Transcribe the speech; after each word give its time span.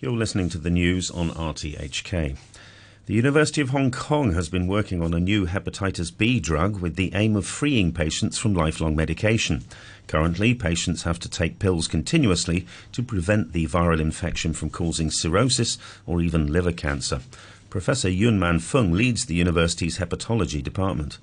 You're 0.00 0.10
listening 0.10 0.48
to 0.48 0.58
the 0.58 0.70
news 0.70 1.08
on 1.08 1.30
RTHK. 1.30 2.36
The 3.06 3.14
University 3.14 3.60
of 3.60 3.70
Hong 3.70 3.92
Kong 3.92 4.32
has 4.32 4.48
been 4.48 4.66
working 4.66 5.00
on 5.00 5.14
a 5.14 5.20
new 5.20 5.46
hepatitis 5.46 6.10
B 6.10 6.40
drug 6.40 6.80
with 6.80 6.96
the 6.96 7.12
aim 7.14 7.36
of 7.36 7.46
freeing 7.46 7.92
patients 7.92 8.38
from 8.38 8.54
lifelong 8.54 8.96
medication. 8.96 9.62
Currently, 10.08 10.54
patients 10.54 11.04
have 11.04 11.20
to 11.20 11.28
take 11.28 11.60
pills 11.60 11.86
continuously 11.86 12.66
to 12.90 13.04
prevent 13.04 13.52
the 13.52 13.68
viral 13.68 14.00
infection 14.00 14.52
from 14.52 14.70
causing 14.70 15.12
cirrhosis 15.12 15.78
or 16.06 16.20
even 16.20 16.52
liver 16.52 16.72
cancer. 16.72 17.20
Professor 17.70 18.08
Yuen 18.08 18.40
Man 18.40 18.58
Fung 18.58 18.90
leads 18.90 19.26
the 19.26 19.36
university's 19.36 19.98
hepatology 19.98 20.60
department. 20.60 21.18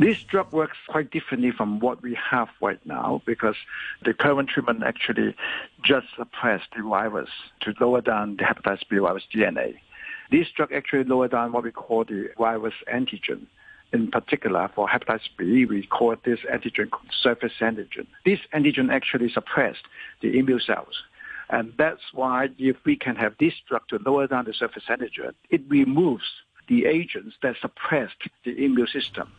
This 0.00 0.22
drug 0.22 0.50
works 0.50 0.78
quite 0.88 1.10
differently 1.10 1.50
from 1.50 1.78
what 1.78 2.00
we 2.00 2.16
have 2.30 2.48
right 2.62 2.80
now 2.86 3.20
because 3.26 3.56
the 4.02 4.14
current 4.14 4.48
treatment 4.48 4.82
actually 4.82 5.36
just 5.84 6.06
suppress 6.16 6.62
the 6.74 6.82
virus 6.82 7.28
to 7.60 7.74
lower 7.78 8.00
down 8.00 8.36
the 8.36 8.44
hepatitis 8.44 8.88
B 8.88 8.96
virus 8.96 9.24
DNA. 9.30 9.74
This 10.30 10.46
drug 10.56 10.72
actually 10.72 11.04
lower 11.04 11.28
down 11.28 11.52
what 11.52 11.64
we 11.64 11.70
call 11.70 12.04
the 12.04 12.30
virus 12.38 12.72
antigen. 12.90 13.42
In 13.92 14.10
particular, 14.10 14.70
for 14.74 14.88
hepatitis 14.88 15.28
B, 15.36 15.66
we 15.66 15.86
call 15.86 16.16
this 16.24 16.40
antigen 16.50 16.88
surface 17.22 17.52
antigen. 17.60 18.06
This 18.24 18.40
antigen 18.54 18.90
actually 18.90 19.28
suppressed 19.28 19.84
the 20.22 20.38
immune 20.38 20.60
cells. 20.66 21.02
And 21.50 21.74
that's 21.76 22.14
why 22.14 22.48
if 22.56 22.76
we 22.86 22.96
can 22.96 23.16
have 23.16 23.34
this 23.38 23.52
drug 23.68 23.82
to 23.88 23.98
lower 23.98 24.26
down 24.26 24.46
the 24.46 24.54
surface 24.54 24.84
antigen, 24.88 25.34
it 25.50 25.60
removes 25.68 26.24
the 26.68 26.86
agents 26.86 27.36
that 27.42 27.56
suppressed 27.60 28.30
the 28.46 28.64
immune 28.64 28.86
system. 28.86 29.30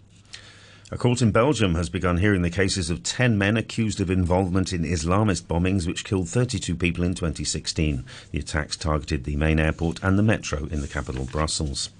A 0.93 0.97
court 0.97 1.21
in 1.21 1.31
Belgium 1.31 1.75
has 1.75 1.87
begun 1.89 2.17
hearing 2.17 2.41
the 2.41 2.49
cases 2.49 2.89
of 2.89 3.01
10 3.01 3.37
men 3.37 3.55
accused 3.55 4.01
of 4.01 4.11
involvement 4.11 4.73
in 4.73 4.83
Islamist 4.83 5.43
bombings 5.43 5.87
which 5.87 6.03
killed 6.03 6.27
32 6.27 6.75
people 6.75 7.05
in 7.05 7.13
2016. 7.13 8.03
The 8.31 8.39
attacks 8.39 8.75
targeted 8.75 9.23
the 9.23 9.37
main 9.37 9.57
airport 9.57 10.03
and 10.03 10.19
the 10.19 10.23
metro 10.23 10.65
in 10.65 10.81
the 10.81 10.89
capital, 10.89 11.23
Brussels. 11.23 11.91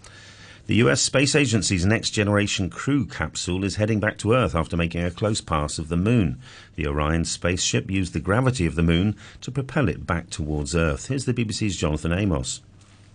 The 0.67 0.75
US 0.75 1.01
Space 1.01 1.35
Agency's 1.35 1.85
next 1.85 2.09
generation 2.09 2.69
crew 2.69 3.05
capsule 3.05 3.63
is 3.63 3.77
heading 3.77 4.01
back 4.01 4.17
to 4.17 4.33
Earth 4.33 4.55
after 4.55 4.75
making 4.75 5.05
a 5.05 5.09
close 5.09 5.39
pass 5.39 5.79
of 5.79 5.87
the 5.87 5.95
moon. 5.95 6.41
The 6.75 6.87
Orion 6.87 7.23
spaceship 7.23 7.89
used 7.89 8.11
the 8.11 8.19
gravity 8.19 8.65
of 8.65 8.75
the 8.75 8.83
moon 8.83 9.15
to 9.39 9.51
propel 9.51 9.87
it 9.87 10.05
back 10.05 10.29
towards 10.29 10.75
Earth. 10.75 11.07
Here's 11.07 11.23
the 11.23 11.33
BBC's 11.33 11.77
Jonathan 11.77 12.11
Amos. 12.11 12.59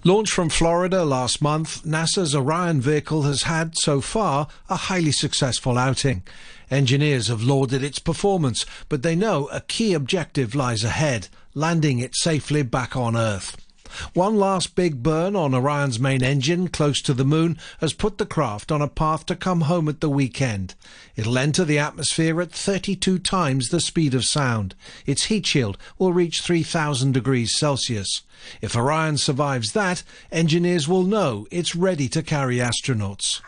Launched 0.07 0.35
from 0.35 0.51
Florida 0.51 1.05
last 1.05 1.43
month, 1.43 1.83
NASA's 1.85 2.33
Orion 2.33 2.81
vehicle 2.81 3.23
has 3.23 3.43
had, 3.43 3.77
so 3.77 4.01
far, 4.01 4.47
a 4.69 4.77
highly 4.77 5.11
successful 5.11 5.77
outing. 5.77 6.23
Engineers 6.71 7.27
have 7.27 7.43
lauded 7.43 7.83
its 7.83 7.99
performance, 7.99 8.65
but 8.89 9.03
they 9.03 9.17
know 9.17 9.49
a 9.49 9.62
key 9.62 9.95
objective 9.95 10.55
lies 10.55 10.84
ahead, 10.84 11.27
landing 11.55 11.99
it 11.99 12.15
safely 12.15 12.62
back 12.62 12.95
on 12.95 13.17
Earth. 13.17 13.57
One 14.15 14.37
last 14.37 14.75
big 14.75 15.03
burn 15.03 15.37
on 15.37 15.55
Orion's 15.55 15.98
main 15.98 16.23
engine 16.23 16.69
close 16.69 17.01
to 17.03 17.15
the 17.15 17.25
moon 17.25 17.59
has 17.81 17.93
put 17.93 18.19
the 18.19 18.27
craft 18.27 18.70
on 18.73 18.83
a 18.83 18.89
path 18.89 19.27
to 19.27 19.37
come 19.37 19.62
home 19.62 19.89
at 19.89 20.01
the 20.01 20.11
weekend. 20.11 20.75
It'll 21.17 21.39
enter 21.39 21.65
the 21.65 21.78
atmosphere 21.78 22.41
at 22.41 22.53
32 22.53 23.19
times 23.19 23.69
the 23.69 23.81
speed 23.81 24.15
of 24.15 24.25
sound. 24.25 24.75
Its 25.06 25.25
heat 25.25 25.47
shield 25.47 25.78
will 25.98 26.12
reach 26.12 26.41
3000 26.41 27.12
degrees 27.12 27.56
Celsius. 27.56 28.23
If 28.61 28.77
Orion 28.77 29.19
survives 29.19 29.73
that, 29.73 30.03
engineers 30.31 30.87
will 30.87 31.05
know 31.05 31.47
it's 31.50 31.75
ready 31.75 32.09
to 32.11 32.23
carry 32.23 32.56
astronauts. 32.56 33.41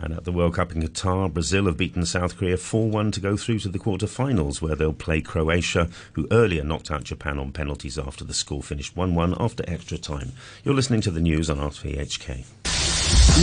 And 0.00 0.14
at 0.14 0.24
the 0.24 0.32
World 0.32 0.54
Cup 0.54 0.72
in 0.72 0.82
Qatar, 0.82 1.32
Brazil 1.32 1.66
have 1.66 1.76
beaten 1.76 2.06
South 2.06 2.38
Korea 2.38 2.56
4 2.56 2.88
1 2.88 3.10
to 3.12 3.20
go 3.20 3.36
through 3.36 3.58
to 3.60 3.68
the 3.68 3.78
quarter-finals, 3.78 4.62
where 4.62 4.74
they'll 4.74 4.92
play 4.92 5.20
Croatia, 5.20 5.88
who 6.14 6.26
earlier 6.30 6.64
knocked 6.64 6.90
out 6.90 7.04
Japan 7.04 7.38
on 7.38 7.52
penalties 7.52 7.98
after 7.98 8.24
the 8.24 8.34
score 8.34 8.62
finished 8.62 8.96
1 8.96 9.14
1 9.14 9.34
after 9.38 9.64
extra 9.68 9.98
time. 9.98 10.32
You're 10.64 10.74
listening 10.74 11.02
to 11.02 11.10
the 11.10 11.20
news 11.20 11.50
on 11.50 11.58
RTHK. 11.58 12.44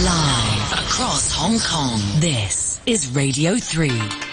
Live 0.04 0.74
across 0.74 1.32
Hong 1.32 1.60
Kong, 1.60 2.00
this 2.20 2.82
is 2.86 3.14
Radio 3.16 3.58
3. 3.58 4.27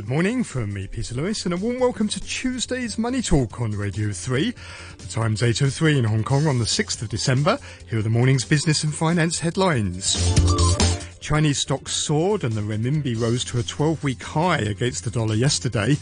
Good 0.00 0.08
morning 0.08 0.44
from 0.44 0.72
me, 0.72 0.86
Peter 0.86 1.14
Lewis, 1.14 1.44
and 1.44 1.52
a 1.52 1.58
warm 1.58 1.78
welcome 1.78 2.08
to 2.08 2.20
Tuesday's 2.20 2.96
Money 2.96 3.20
Talk 3.20 3.60
on 3.60 3.72
Radio 3.72 4.12
3. 4.12 4.54
The 4.96 5.06
time's 5.08 5.42
8.03 5.42 5.98
in 5.98 6.04
Hong 6.04 6.24
Kong 6.24 6.46
on 6.46 6.58
the 6.58 6.64
6th 6.64 7.02
of 7.02 7.10
December. 7.10 7.58
Here 7.86 7.98
are 7.98 8.02
the 8.02 8.08
morning's 8.08 8.46
business 8.46 8.82
and 8.82 8.94
finance 8.94 9.40
headlines. 9.40 10.16
Chinese 11.20 11.58
stocks 11.58 11.92
soared 11.92 12.44
and 12.44 12.54
the 12.54 12.62
renminbi 12.62 13.14
rose 13.20 13.44
to 13.44 13.58
a 13.58 13.62
12-week 13.62 14.22
high 14.22 14.60
against 14.60 15.04
the 15.04 15.10
dollar 15.10 15.34
yesterday 15.34 15.98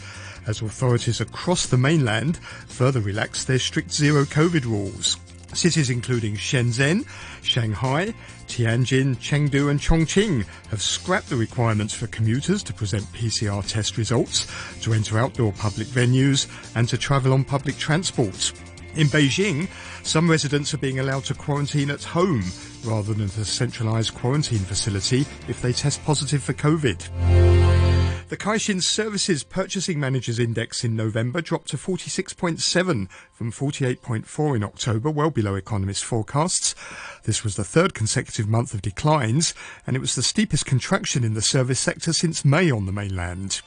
as 0.47 0.61
authorities 0.61 1.19
across 1.19 1.65
the 1.65 1.77
mainland 1.77 2.37
further 2.67 3.01
relaxed 3.01 3.47
their 3.47 3.59
strict 3.59 3.91
zero 3.91 4.23
COVID 4.23 4.63
rules. 4.63 5.17
Cities 5.53 5.89
including 5.89 6.35
Shenzhen, 6.35 7.05
Shanghai, 7.41 8.13
Tianjin, 8.47 9.15
Chengdu 9.17 9.69
and 9.69 9.79
Chongqing 9.79 10.45
have 10.69 10.81
scrapped 10.81 11.29
the 11.29 11.35
requirements 11.35 11.93
for 11.93 12.07
commuters 12.07 12.63
to 12.63 12.73
present 12.73 13.03
PCR 13.13 13.65
test 13.67 13.97
results, 13.97 14.47
to 14.81 14.93
enter 14.93 15.17
outdoor 15.17 15.51
public 15.53 15.87
venues 15.87 16.47
and 16.75 16.87
to 16.89 16.97
travel 16.97 17.33
on 17.33 17.43
public 17.43 17.77
transport. 17.77 18.53
In 18.95 19.07
Beijing, 19.07 19.67
some 20.03 20.29
residents 20.29 20.73
are 20.73 20.79
being 20.79 20.99
allowed 20.99 21.25
to 21.25 21.33
quarantine 21.33 21.91
at 21.91 22.03
home 22.03 22.43
rather 22.83 23.13
than 23.13 23.25
at 23.25 23.37
a 23.37 23.45
centralised 23.45 24.15
quarantine 24.15 24.59
facility 24.59 25.21
if 25.47 25.61
they 25.61 25.73
test 25.73 26.03
positive 26.05 26.43
for 26.43 26.53
COVID. 26.53 27.48
The 28.29 28.37
Caixin 28.37 28.83
Services 28.83 29.43
Purchasing 29.43 29.99
Managers 29.99 30.37
Index 30.37 30.83
in 30.83 30.95
November 30.95 31.41
dropped 31.41 31.69
to 31.69 31.77
46.7 31.77 33.09
from 33.33 33.51
48.4 33.51 34.55
in 34.55 34.63
October, 34.63 35.09
well 35.09 35.31
below 35.31 35.55
economists' 35.55 36.03
forecasts. 36.03 36.75
This 37.23 37.43
was 37.43 37.55
the 37.55 37.63
third 37.63 37.95
consecutive 37.95 38.47
month 38.47 38.75
of 38.75 38.83
declines, 38.83 39.55
and 39.87 39.95
it 39.95 39.99
was 39.99 40.13
the 40.13 40.21
steepest 40.21 40.67
contraction 40.67 41.23
in 41.23 41.33
the 41.33 41.41
service 41.41 41.79
sector 41.79 42.13
since 42.13 42.45
May 42.45 42.69
on 42.69 42.85
the 42.85 42.91
mainland. 42.91 43.61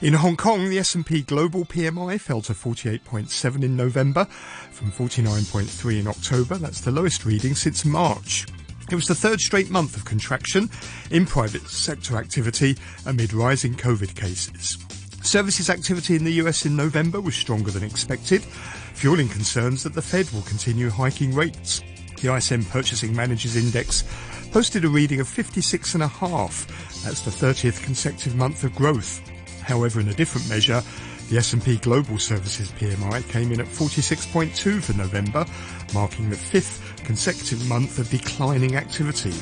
In 0.00 0.14
Hong 0.14 0.36
Kong, 0.36 0.68
the 0.68 0.78
S&P 0.78 1.22
Global 1.22 1.64
PMI 1.64 2.20
fell 2.20 2.42
to 2.42 2.52
48.7 2.52 3.64
in 3.64 3.76
November 3.76 4.26
from 4.70 4.92
49.3 4.92 5.98
in 5.98 6.06
October. 6.06 6.58
That's 6.58 6.80
the 6.80 6.92
lowest 6.92 7.24
reading 7.24 7.56
since 7.56 7.84
March. 7.84 8.46
It 8.90 8.94
was 8.94 9.06
the 9.08 9.14
third 9.14 9.40
straight 9.40 9.70
month 9.70 9.96
of 9.96 10.04
contraction 10.04 10.68
in 11.10 11.26
private 11.26 11.66
sector 11.68 12.16
activity 12.16 12.76
amid 13.06 13.32
rising 13.32 13.74
COVID 13.74 14.14
cases. 14.14 14.78
Services 15.22 15.70
activity 15.70 16.16
in 16.16 16.24
the 16.24 16.34
US 16.34 16.66
in 16.66 16.76
November 16.76 17.20
was 17.20 17.34
stronger 17.34 17.70
than 17.70 17.82
expected, 17.82 18.42
fueling 18.42 19.28
concerns 19.28 19.82
that 19.82 19.94
the 19.94 20.02
Fed 20.02 20.30
will 20.30 20.42
continue 20.42 20.90
hiking 20.90 21.34
rates. 21.34 21.82
The 22.20 22.34
ISM 22.34 22.64
Purchasing 22.66 23.16
Managers 23.16 23.56
Index 23.56 24.04
posted 24.52 24.84
a 24.84 24.88
reading 24.88 25.20
of 25.20 25.28
56.5. 25.28 27.02
That's 27.04 27.20
the 27.20 27.30
30th 27.30 27.82
consecutive 27.82 28.36
month 28.36 28.64
of 28.64 28.74
growth. 28.74 29.20
However, 29.62 29.98
in 29.98 30.08
a 30.08 30.14
different 30.14 30.48
measure, 30.48 30.82
the 31.28 31.38
S&P 31.38 31.78
Global 31.78 32.18
Services 32.18 32.70
PMI 32.72 33.26
came 33.28 33.52
in 33.52 33.60
at 33.60 33.66
46.2 33.66 34.82
for 34.82 34.96
November, 34.96 35.46
marking 35.92 36.30
the 36.30 36.36
fifth 36.36 36.80
consecutive 37.04 37.66
month 37.68 37.98
of 37.98 38.10
declining 38.10 38.76
activity. 38.76 39.32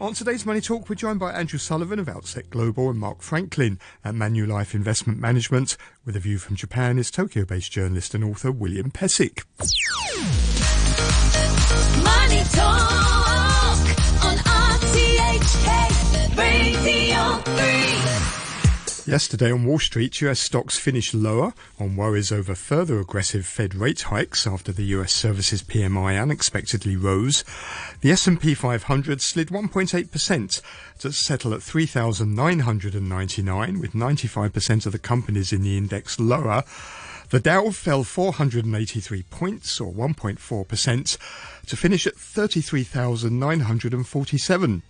On 0.00 0.14
today's 0.14 0.46
Money 0.46 0.60
Talk, 0.60 0.88
we're 0.88 0.94
joined 0.94 1.18
by 1.18 1.32
Andrew 1.32 1.58
Sullivan 1.58 1.98
of 1.98 2.08
Outset 2.08 2.50
Global 2.50 2.88
and 2.88 3.00
Mark 3.00 3.20
Franklin 3.20 3.80
at 4.04 4.14
Manulife 4.14 4.72
Investment 4.74 5.18
Management. 5.18 5.76
With 6.04 6.14
a 6.14 6.20
view 6.20 6.38
from 6.38 6.54
Japan 6.54 7.00
is 7.00 7.10
Tokyo-based 7.10 7.72
journalist 7.72 8.14
and 8.14 8.22
author 8.22 8.52
William 8.52 8.92
Pesek. 8.92 9.42
Money 12.04 12.42
Talk 12.52 13.78
on 14.24 14.36
RTHK 14.38 15.68
Radio 16.36 17.38
3. 17.56 17.87
Yesterday 19.08 19.50
on 19.50 19.64
Wall 19.64 19.78
Street, 19.78 20.20
US 20.20 20.38
stocks 20.38 20.76
finished 20.76 21.14
lower 21.14 21.54
on 21.80 21.96
worries 21.96 22.30
over 22.30 22.54
further 22.54 23.00
aggressive 23.00 23.46
Fed 23.46 23.74
rate 23.74 24.02
hikes 24.02 24.46
after 24.46 24.70
the 24.70 24.84
US 24.98 25.14
services 25.14 25.62
PMI 25.62 26.20
unexpectedly 26.20 26.94
rose. 26.94 27.42
The 28.02 28.10
S&P 28.10 28.52
500 28.52 29.22
slid 29.22 29.48
1.8% 29.48 30.60
to 30.98 31.10
settle 31.10 31.54
at 31.54 31.62
3,999 31.62 33.80
with 33.80 33.94
95% 33.94 34.84
of 34.84 34.92
the 34.92 34.98
companies 34.98 35.54
in 35.54 35.62
the 35.62 35.78
index 35.78 36.20
lower. 36.20 36.62
The 37.30 37.40
Dow 37.40 37.70
fell 37.70 38.04
483 38.04 39.22
points 39.30 39.80
or 39.80 39.90
1.4% 39.90 41.16
to 41.66 41.76
finish 41.78 42.06
at 42.06 42.16
33,947. 42.16 44.82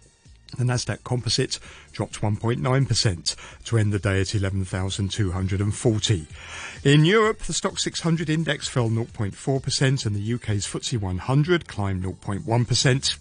The 0.57 0.65
Nasdaq 0.65 1.05
Composite 1.05 1.59
dropped 1.93 2.21
1.9% 2.21 3.37
to 3.65 3.79
end 3.79 3.93
the 3.93 3.99
day 3.99 4.21
at 4.21 4.35
11,240. 4.35 6.27
In 6.85 7.05
Europe, 7.05 7.41
the 7.41 7.53
Stoxx 7.53 7.81
600 7.81 8.31
index 8.31 8.67
fell 8.67 8.89
0.4% 8.89 10.07
and 10.07 10.17
the 10.17 10.35
UK's 10.35 10.67
FTSE 10.67 10.99
100 11.01 11.69
climbed 11.69 12.05
0.1%. 12.05 13.19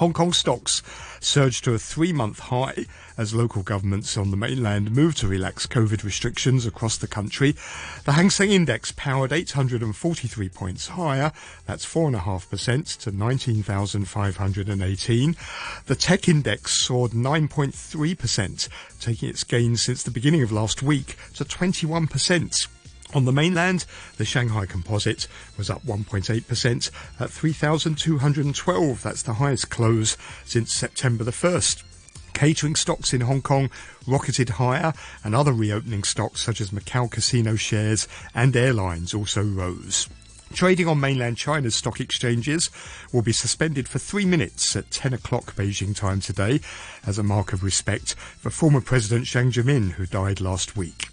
Hong 0.00 0.12
Kong 0.14 0.32
stocks 0.32 0.82
surged 1.20 1.62
to 1.64 1.74
a 1.74 1.78
three 1.78 2.10
month 2.10 2.38
high 2.38 2.86
as 3.18 3.34
local 3.34 3.62
governments 3.62 4.16
on 4.16 4.30
the 4.30 4.36
mainland 4.38 4.92
moved 4.92 5.18
to 5.18 5.28
relax 5.28 5.66
COVID 5.66 6.04
restrictions 6.04 6.64
across 6.64 6.96
the 6.96 7.06
country. 7.06 7.54
The 8.06 8.12
Hang 8.12 8.30
Seng 8.30 8.50
Index 8.50 8.92
powered 8.92 9.30
843 9.30 10.48
points 10.48 10.88
higher, 10.88 11.32
that's 11.66 11.84
4.5% 11.84 12.96
to 13.00 13.10
19,518. 13.10 15.36
The 15.84 15.96
Tech 15.96 16.28
Index 16.30 16.82
soared 16.82 17.10
9.3%, 17.10 18.68
taking 19.00 19.28
its 19.28 19.44
gains 19.44 19.82
since 19.82 20.02
the 20.02 20.10
beginning 20.10 20.42
of 20.42 20.50
last 20.50 20.82
week 20.82 21.18
to 21.34 21.44
21%. 21.44 22.68
On 23.12 23.24
the 23.24 23.32
mainland, 23.32 23.86
the 24.18 24.24
Shanghai 24.24 24.66
Composite 24.66 25.26
was 25.56 25.68
up 25.68 25.84
1.8% 25.84 26.90
at 27.18 27.30
3,212. 27.30 29.02
That's 29.02 29.22
the 29.22 29.34
highest 29.34 29.68
close 29.68 30.16
since 30.44 30.72
September 30.72 31.24
the 31.24 31.32
1st. 31.32 31.82
Catering 32.34 32.76
stocks 32.76 33.12
in 33.12 33.22
Hong 33.22 33.42
Kong 33.42 33.68
rocketed 34.06 34.50
higher, 34.50 34.92
and 35.24 35.34
other 35.34 35.52
reopening 35.52 36.04
stocks 36.04 36.40
such 36.40 36.60
as 36.60 36.70
Macau 36.70 37.10
casino 37.10 37.56
shares 37.56 38.06
and 38.32 38.56
airlines 38.56 39.12
also 39.12 39.42
rose. 39.42 40.08
Trading 40.52 40.88
on 40.88 41.00
mainland 41.00 41.36
China's 41.36 41.74
stock 41.74 42.00
exchanges 42.00 42.70
will 43.12 43.22
be 43.22 43.32
suspended 43.32 43.88
for 43.88 43.98
three 43.98 44.24
minutes 44.24 44.74
at 44.74 44.90
10 44.90 45.14
o'clock 45.14 45.54
Beijing 45.54 45.94
time 45.94 46.20
today 46.20 46.60
as 47.06 47.18
a 47.18 47.22
mark 47.22 47.52
of 47.52 47.62
respect 47.62 48.14
for 48.14 48.50
former 48.50 48.80
President 48.80 49.26
Jiang 49.26 49.52
Zemin, 49.52 49.92
who 49.92 50.06
died 50.06 50.40
last 50.40 50.76
week. 50.76 51.08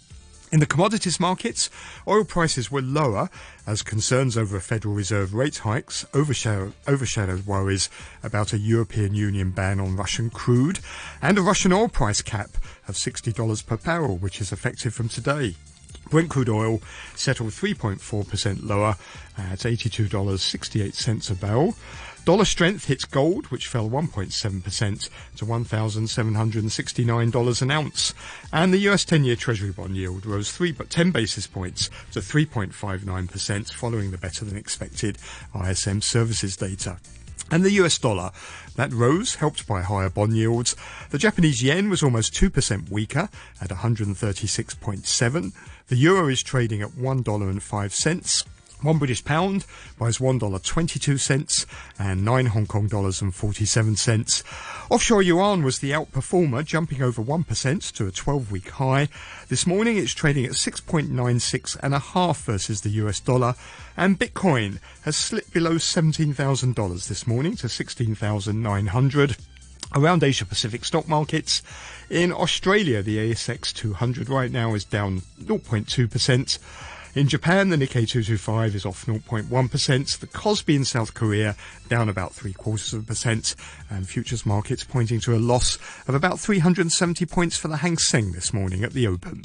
In 0.50 0.60
the 0.60 0.66
commodities 0.66 1.20
markets, 1.20 1.68
oil 2.06 2.24
prices 2.24 2.70
were 2.70 2.80
lower 2.80 3.28
as 3.66 3.82
concerns 3.82 4.34
over 4.34 4.58
Federal 4.60 4.94
Reserve 4.94 5.34
rate 5.34 5.58
hikes 5.58 6.06
overshadowed, 6.14 6.72
overshadowed 6.86 7.46
worries 7.46 7.90
about 8.22 8.54
a 8.54 8.58
European 8.58 9.14
Union 9.14 9.50
ban 9.50 9.78
on 9.78 9.94
Russian 9.94 10.30
crude 10.30 10.78
and 11.20 11.36
a 11.36 11.42
Russian 11.42 11.70
oil 11.70 11.88
price 11.88 12.22
cap 12.22 12.48
of 12.86 12.94
$60 12.94 13.66
per 13.66 13.76
barrel, 13.76 14.16
which 14.16 14.40
is 14.40 14.50
effective 14.50 14.94
from 14.94 15.10
today. 15.10 15.54
Brent 16.08 16.30
crude 16.30 16.48
oil 16.48 16.80
settled 17.14 17.50
3.4% 17.50 18.66
lower 18.66 18.96
at 19.36 19.58
$82.68 19.58 21.30
a 21.30 21.34
barrel. 21.34 21.74
Dollar 22.28 22.44
strength 22.44 22.84
hits 22.84 23.06
gold, 23.06 23.46
which 23.46 23.68
fell 23.68 23.88
1.7% 23.88 25.08
to 25.36 25.46
$1,769 25.46 27.62
an 27.62 27.70
ounce. 27.70 28.12
And 28.52 28.70
the 28.70 28.86
US 28.90 29.06
10 29.06 29.24
year 29.24 29.34
Treasury 29.34 29.72
bond 29.72 29.96
yield 29.96 30.26
rose 30.26 30.52
3, 30.52 30.74
10 30.74 31.10
basis 31.10 31.46
points 31.46 31.88
to 32.12 32.20
3.59% 32.20 33.72
following 33.72 34.10
the 34.10 34.18
better 34.18 34.44
than 34.44 34.58
expected 34.58 35.16
ISM 35.58 36.02
services 36.02 36.58
data. 36.58 36.98
And 37.50 37.64
the 37.64 37.72
US 37.80 37.96
dollar, 37.96 38.32
that 38.76 38.92
rose, 38.92 39.36
helped 39.36 39.66
by 39.66 39.80
higher 39.80 40.10
bond 40.10 40.36
yields. 40.36 40.76
The 41.08 41.16
Japanese 41.16 41.62
yen 41.62 41.88
was 41.88 42.02
almost 42.02 42.34
2% 42.34 42.90
weaker 42.90 43.30
at 43.58 43.70
136.7. 43.70 45.52
The 45.86 45.96
euro 45.96 46.28
is 46.28 46.42
trading 46.42 46.82
at 46.82 46.90
$1.05. 46.90 48.44
One 48.80 48.98
British 48.98 49.24
pound 49.24 49.66
buys 49.98 50.20
one 50.20 50.38
dollar 50.38 50.60
twenty-two 50.60 51.18
cents 51.18 51.66
and 51.98 52.24
nine 52.24 52.46
Hong 52.46 52.66
Kong 52.66 52.86
dollars 52.86 53.20
and 53.20 53.34
forty-seven 53.34 53.96
cents. 53.96 54.44
Offshore 54.88 55.22
yuan 55.22 55.64
was 55.64 55.80
the 55.80 55.90
outperformer, 55.90 56.64
jumping 56.64 57.02
over 57.02 57.20
one 57.20 57.42
percent 57.42 57.82
to 57.94 58.06
a 58.06 58.12
twelve-week 58.12 58.70
high. 58.70 59.08
This 59.48 59.66
morning 59.66 59.96
it's 59.96 60.14
trading 60.14 60.44
at 60.44 60.54
six 60.54 60.80
point 60.80 61.10
nine 61.10 61.40
six 61.40 61.76
and 61.82 61.92
a 61.92 61.98
half 61.98 62.44
versus 62.44 62.82
the 62.82 62.90
US 62.90 63.18
dollar, 63.18 63.56
and 63.96 64.16
Bitcoin 64.16 64.78
has 65.02 65.16
slipped 65.16 65.52
below 65.52 65.78
seventeen 65.78 66.32
thousand 66.32 66.76
dollars 66.76 67.08
this 67.08 67.26
morning 67.26 67.56
to 67.56 67.68
sixteen 67.68 68.14
thousand 68.14 68.62
nine 68.62 68.86
hundred. 68.86 69.36
Around 69.92 70.22
Asia 70.22 70.44
Pacific 70.44 70.84
stock 70.84 71.08
markets, 71.08 71.62
in 72.10 72.30
Australia, 72.30 73.02
the 73.02 73.16
ASX 73.16 73.72
200 73.72 74.28
right 74.28 74.52
now 74.52 74.74
is 74.74 74.84
down 74.84 75.22
0.2%. 75.42 76.58
In 77.18 77.26
Japan, 77.26 77.70
the 77.70 77.76
Nikkei 77.76 78.06
225 78.06 78.76
is 78.76 78.86
off 78.86 79.04
0.1%. 79.04 80.18
The 80.20 80.26
Kospi 80.28 80.76
in 80.76 80.84
South 80.84 81.14
Korea 81.14 81.56
down 81.88 82.08
about 82.08 82.32
three 82.32 82.52
quarters 82.52 82.92
of 82.92 83.02
a 83.02 83.02
percent. 83.02 83.56
And 83.90 84.08
futures 84.08 84.46
markets 84.46 84.84
pointing 84.84 85.18
to 85.22 85.34
a 85.34 85.38
loss 85.38 85.78
of 86.06 86.14
about 86.14 86.38
370 86.38 87.26
points 87.26 87.58
for 87.58 87.66
the 87.66 87.78
Hang 87.78 87.98
Seng 87.98 88.30
this 88.30 88.54
morning 88.54 88.84
at 88.84 88.92
the 88.92 89.08
open. 89.08 89.42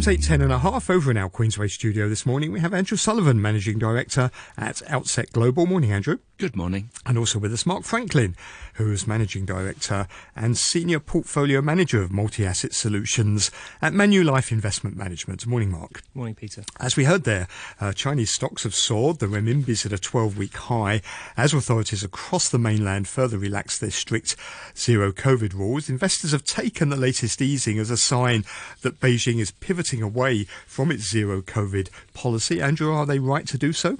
Times 0.00 0.28
8.10 0.28 0.42
and 0.44 0.52
a 0.52 0.58
half 0.60 0.88
over 0.88 1.10
in 1.10 1.18
our 1.18 1.28
Queensway 1.28 1.70
studio 1.70 2.08
this 2.08 2.24
morning. 2.24 2.52
We 2.52 2.60
have 2.60 2.72
Andrew 2.72 2.96
Sullivan, 2.96 3.42
Managing 3.42 3.78
Director 3.78 4.30
at 4.56 4.80
Outset 4.88 5.30
Global. 5.30 5.66
Morning, 5.66 5.92
Andrew. 5.92 6.20
Good 6.38 6.56
morning. 6.56 6.88
And 7.04 7.18
also 7.18 7.38
with 7.38 7.52
us, 7.52 7.66
Mark 7.66 7.84
Franklin, 7.84 8.34
who 8.80 8.92
is 8.92 9.06
Managing 9.06 9.44
Director 9.44 10.06
and 10.34 10.56
Senior 10.56 11.00
Portfolio 11.00 11.60
Manager 11.60 12.02
of 12.02 12.10
Multi-Asset 12.10 12.72
Solutions 12.72 13.50
at 13.82 13.92
Manulife 13.92 14.50
Investment 14.50 14.96
Management. 14.96 15.46
Morning, 15.46 15.70
Mark. 15.70 16.02
Morning, 16.14 16.34
Peter. 16.34 16.64
As 16.78 16.96
we 16.96 17.04
heard 17.04 17.24
there, 17.24 17.46
uh, 17.80 17.92
Chinese 17.92 18.30
stocks 18.30 18.62
have 18.62 18.74
soared. 18.74 19.18
The 19.18 19.26
renminbi's 19.26 19.84
at 19.86 19.92
a 19.92 19.96
12-week 19.96 20.56
high 20.56 21.02
as 21.36 21.52
authorities 21.52 22.02
across 22.02 22.48
the 22.48 22.58
mainland 22.58 23.08
further 23.08 23.38
relax 23.38 23.78
their 23.78 23.90
strict 23.90 24.36
zero 24.76 25.12
COVID 25.12 25.54
rules. 25.54 25.88
Investors 25.88 26.32
have 26.32 26.44
taken 26.44 26.88
the 26.88 26.96
latest 26.96 27.42
easing 27.42 27.78
as 27.78 27.90
a 27.90 27.96
sign 27.96 28.44
that 28.82 29.00
Beijing 29.00 29.38
is 29.38 29.50
pivoting 29.50 30.02
away 30.02 30.44
from 30.66 30.90
its 30.90 31.08
zero 31.08 31.42
COVID 31.42 31.88
policy. 32.14 32.60
Andrew, 32.60 32.92
are 32.92 33.06
they 33.06 33.18
right 33.18 33.46
to 33.46 33.58
do 33.58 33.72
so? 33.72 33.98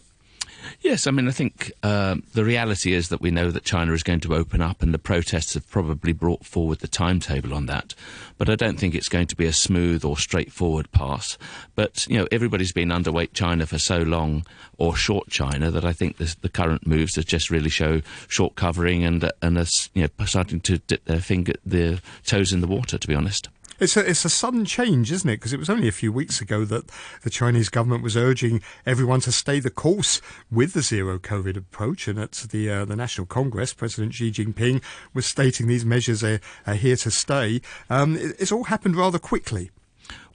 Yes, 0.81 1.07
I 1.07 1.11
mean, 1.11 1.29
I 1.29 1.33
think 1.33 1.73
uh, 1.83 2.17
the 2.35 2.45
reality 2.45 2.93
is 2.93 3.09
that 3.09 3.21
we 3.21 3.31
know 3.31 3.51
that 3.51 3.65
China 3.65 3.93
is 3.93 4.03
going 4.03 4.21
to 4.21 4.35
open 4.35 4.61
up, 4.61 4.83
and 4.83 4.95
the 4.95 4.99
protests 4.99 5.55
have 5.55 5.69
probably 5.69 6.13
brought 6.13 6.45
forward 6.45 6.79
the 6.79 6.89
timetable 6.89 7.55
on 7.55 7.67
that. 7.67 7.95
But 8.39 8.49
I 8.49 8.55
don't 8.55 8.79
think 8.79 8.95
it's 8.95 9.09
going 9.09 9.27
to 9.29 9.37
be 9.37 9.47
a 9.47 9.53
smooth 9.53 10.05
or 10.05 10.17
straightforward 10.17 10.91
pass. 10.93 11.37
But 11.75 12.07
you 12.09 12.19
know, 12.19 12.27
everybody's 12.33 12.73
been 12.73 12.89
underweight 12.89 13.33
China 13.33 13.67
for 13.67 13.79
so 13.79 13.99
long, 13.99 14.45
or 14.79 14.97
short 14.97 15.29
China, 15.29 15.71
that 15.71 15.85
I 15.85 15.93
think 15.93 16.17
this, 16.17 16.35
the 16.37 16.49
current 16.49 16.87
moves 16.87 17.15
just 17.15 17.51
really 17.51 17.71
show 17.71 18.01
short 18.29 18.55
covering 18.55 19.05
and 19.05 19.31
and 19.43 19.59
us, 19.59 19.91
you 19.95 20.03
know, 20.03 20.27
starting 20.27 20.61
to 20.61 20.79
dip 20.79 21.05
their 21.05 21.21
finger, 21.21 21.53
their 21.65 22.01
toes 22.25 22.53
in 22.53 22.61
the 22.61 22.67
water. 22.67 22.99
To 22.99 23.09
be 23.09 23.15
honest. 23.15 23.49
It's 23.81 23.97
a, 23.97 24.09
it's 24.09 24.27
a 24.27 24.31
sudden 24.31 24.67
change, 24.67 25.11
isn't 25.11 25.29
it? 25.29 25.37
Because 25.37 25.55
it 25.55 25.59
was 25.59 25.71
only 25.71 25.89
a 25.89 25.93
few 25.93 26.13
weeks 26.13 26.43
ago 26.43 26.67
that 26.67 26.91
the 27.23 27.31
Chinese 27.31 27.71
government 27.71 28.03
was 28.03 28.15
urging 28.15 28.61
everyone 28.85 29.21
to 29.21 29.33
stay 29.33 29.59
the 29.59 29.71
course 29.71 30.21
with 30.51 30.75
the 30.75 30.83
zero 30.83 31.19
COVID 31.19 31.57
approach. 31.57 32.07
And 32.07 32.19
at 32.19 32.33
the, 32.33 32.69
uh, 32.69 32.85
the 32.85 32.95
National 32.95 33.27
Congress, 33.27 33.73
President 33.73 34.13
Xi 34.13 34.31
Jinping 34.31 34.83
was 35.15 35.25
stating 35.25 35.67
these 35.67 35.87
measures 35.87 36.23
are, 36.23 36.41
are 36.67 36.75
here 36.75 36.97
to 36.97 37.11
stay. 37.11 37.63
Um, 37.89 38.17
it, 38.17 38.37
it's 38.39 38.53
all 38.53 38.65
happened 38.65 38.97
rather 38.97 39.19
quickly. 39.19 39.71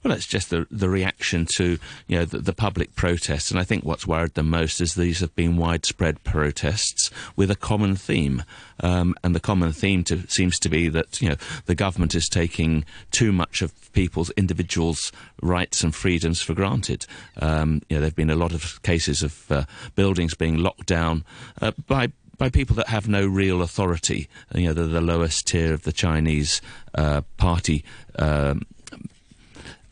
Well, 0.06 0.14
it's 0.14 0.24
just 0.24 0.50
the 0.50 0.68
the 0.70 0.88
reaction 0.88 1.48
to 1.56 1.78
you 2.06 2.18
know 2.18 2.24
the, 2.24 2.38
the, 2.38 2.52
public 2.52 2.94
protests, 2.94 3.50
and 3.50 3.58
I 3.58 3.64
think 3.64 3.84
what's 3.84 4.06
worried 4.06 4.34
them 4.34 4.48
most 4.48 4.80
is 4.80 4.94
these 4.94 5.18
have 5.18 5.34
been 5.34 5.56
widespread 5.56 6.22
protests 6.22 7.10
with 7.34 7.50
a 7.50 7.56
common 7.56 7.96
theme, 7.96 8.44
um, 8.78 9.16
and 9.24 9.34
the 9.34 9.40
common 9.40 9.72
theme 9.72 10.04
to, 10.04 10.24
seems 10.28 10.60
to 10.60 10.68
be 10.68 10.88
that 10.90 11.20
you 11.20 11.30
know 11.30 11.34
the 11.64 11.74
government 11.74 12.14
is 12.14 12.28
taking 12.28 12.84
too 13.10 13.32
much 13.32 13.62
of 13.62 13.92
people's 13.94 14.30
individuals' 14.36 15.10
rights 15.42 15.82
and 15.82 15.92
freedoms 15.92 16.40
for 16.40 16.54
granted. 16.54 17.04
Um, 17.40 17.82
you 17.88 17.96
know, 17.96 18.02
there 18.02 18.06
have 18.06 18.14
been 18.14 18.30
a 18.30 18.36
lot 18.36 18.52
of 18.52 18.80
cases 18.84 19.24
of 19.24 19.50
uh, 19.50 19.64
buildings 19.96 20.34
being 20.34 20.58
locked 20.58 20.86
down 20.86 21.24
uh, 21.60 21.72
by 21.88 22.12
by 22.38 22.48
people 22.48 22.76
that 22.76 22.86
have 22.86 23.08
no 23.08 23.26
real 23.26 23.60
authority. 23.60 24.28
You 24.54 24.68
know, 24.68 24.72
they're 24.72 24.86
the 24.86 25.00
lowest 25.00 25.48
tier 25.48 25.72
of 25.72 25.82
the 25.82 25.90
Chinese 25.90 26.62
uh, 26.94 27.22
party 27.38 27.84
um, 28.20 28.62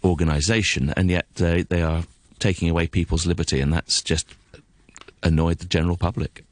organisation, 0.04 0.92
and 0.96 1.10
yet 1.10 1.26
they, 1.34 1.62
they 1.62 1.82
are 1.82 2.04
taking 2.38 2.68
away 2.68 2.86
people's 2.86 3.26
liberty, 3.26 3.60
and 3.60 3.72
that's 3.72 4.02
just 4.02 4.26
annoyed 5.22 5.58
the 5.58 5.66
general 5.66 5.96
public. 5.96 6.44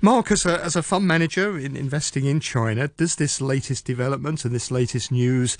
Mark, 0.00 0.30
as 0.30 0.46
a, 0.46 0.62
as 0.64 0.76
a 0.76 0.82
fund 0.82 1.06
manager 1.06 1.58
in 1.58 1.76
investing 1.76 2.24
in 2.24 2.40
China, 2.40 2.88
does 2.88 3.16
this 3.16 3.40
latest 3.40 3.84
development 3.84 4.44
and 4.44 4.54
this 4.54 4.70
latest 4.70 5.12
news 5.12 5.58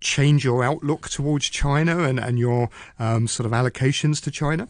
change 0.00 0.44
your 0.44 0.62
outlook 0.62 1.08
towards 1.08 1.48
China 1.48 2.04
and, 2.04 2.20
and 2.20 2.38
your 2.38 2.70
um, 2.98 3.26
sort 3.26 3.46
of 3.46 3.52
allocations 3.52 4.22
to 4.22 4.30
China? 4.30 4.68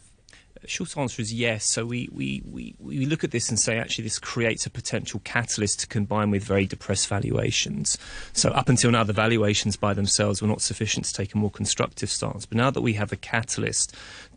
Short 0.69 0.97
answer 0.97 1.23
is 1.23 1.33
yes. 1.33 1.67
So 1.67 1.87
we, 1.87 2.09
we, 2.13 2.43
we, 2.51 2.75
we 2.79 3.07
look 3.07 3.25
at 3.25 3.31
this 3.31 3.49
and 3.49 3.59
say 3.59 3.79
actually 3.79 4.05
this 4.05 4.19
creates 4.19 4.67
a 4.67 4.71
potential 4.71 5.21
catalyst 5.25 5.81
to 5.81 5.87
combine 5.87 6.31
with 6.31 6.45
very 6.45 6.67
depressed 6.67 7.09
valuations. 7.09 7.97
So 8.33 8.51
up 8.51 8.69
until 8.69 8.91
now, 8.91 9.05
the 9.05 9.13
valuations 9.13 9.77
by 9.77 9.95
themselves 9.95 10.43
were 10.43 10.49
not 10.49 10.61
sufficient 10.61 11.07
to 11.07 11.13
take 11.13 11.35
a 11.35 11.39
more 11.39 11.51
constructive 11.51 12.11
stance. 12.11 12.47
But 12.47 12.57
now 12.57 12.71
that 12.71 12.81
we 12.81 12.95
have 12.95 13.13
a 13.13 13.17
catalyst 13.17 13.95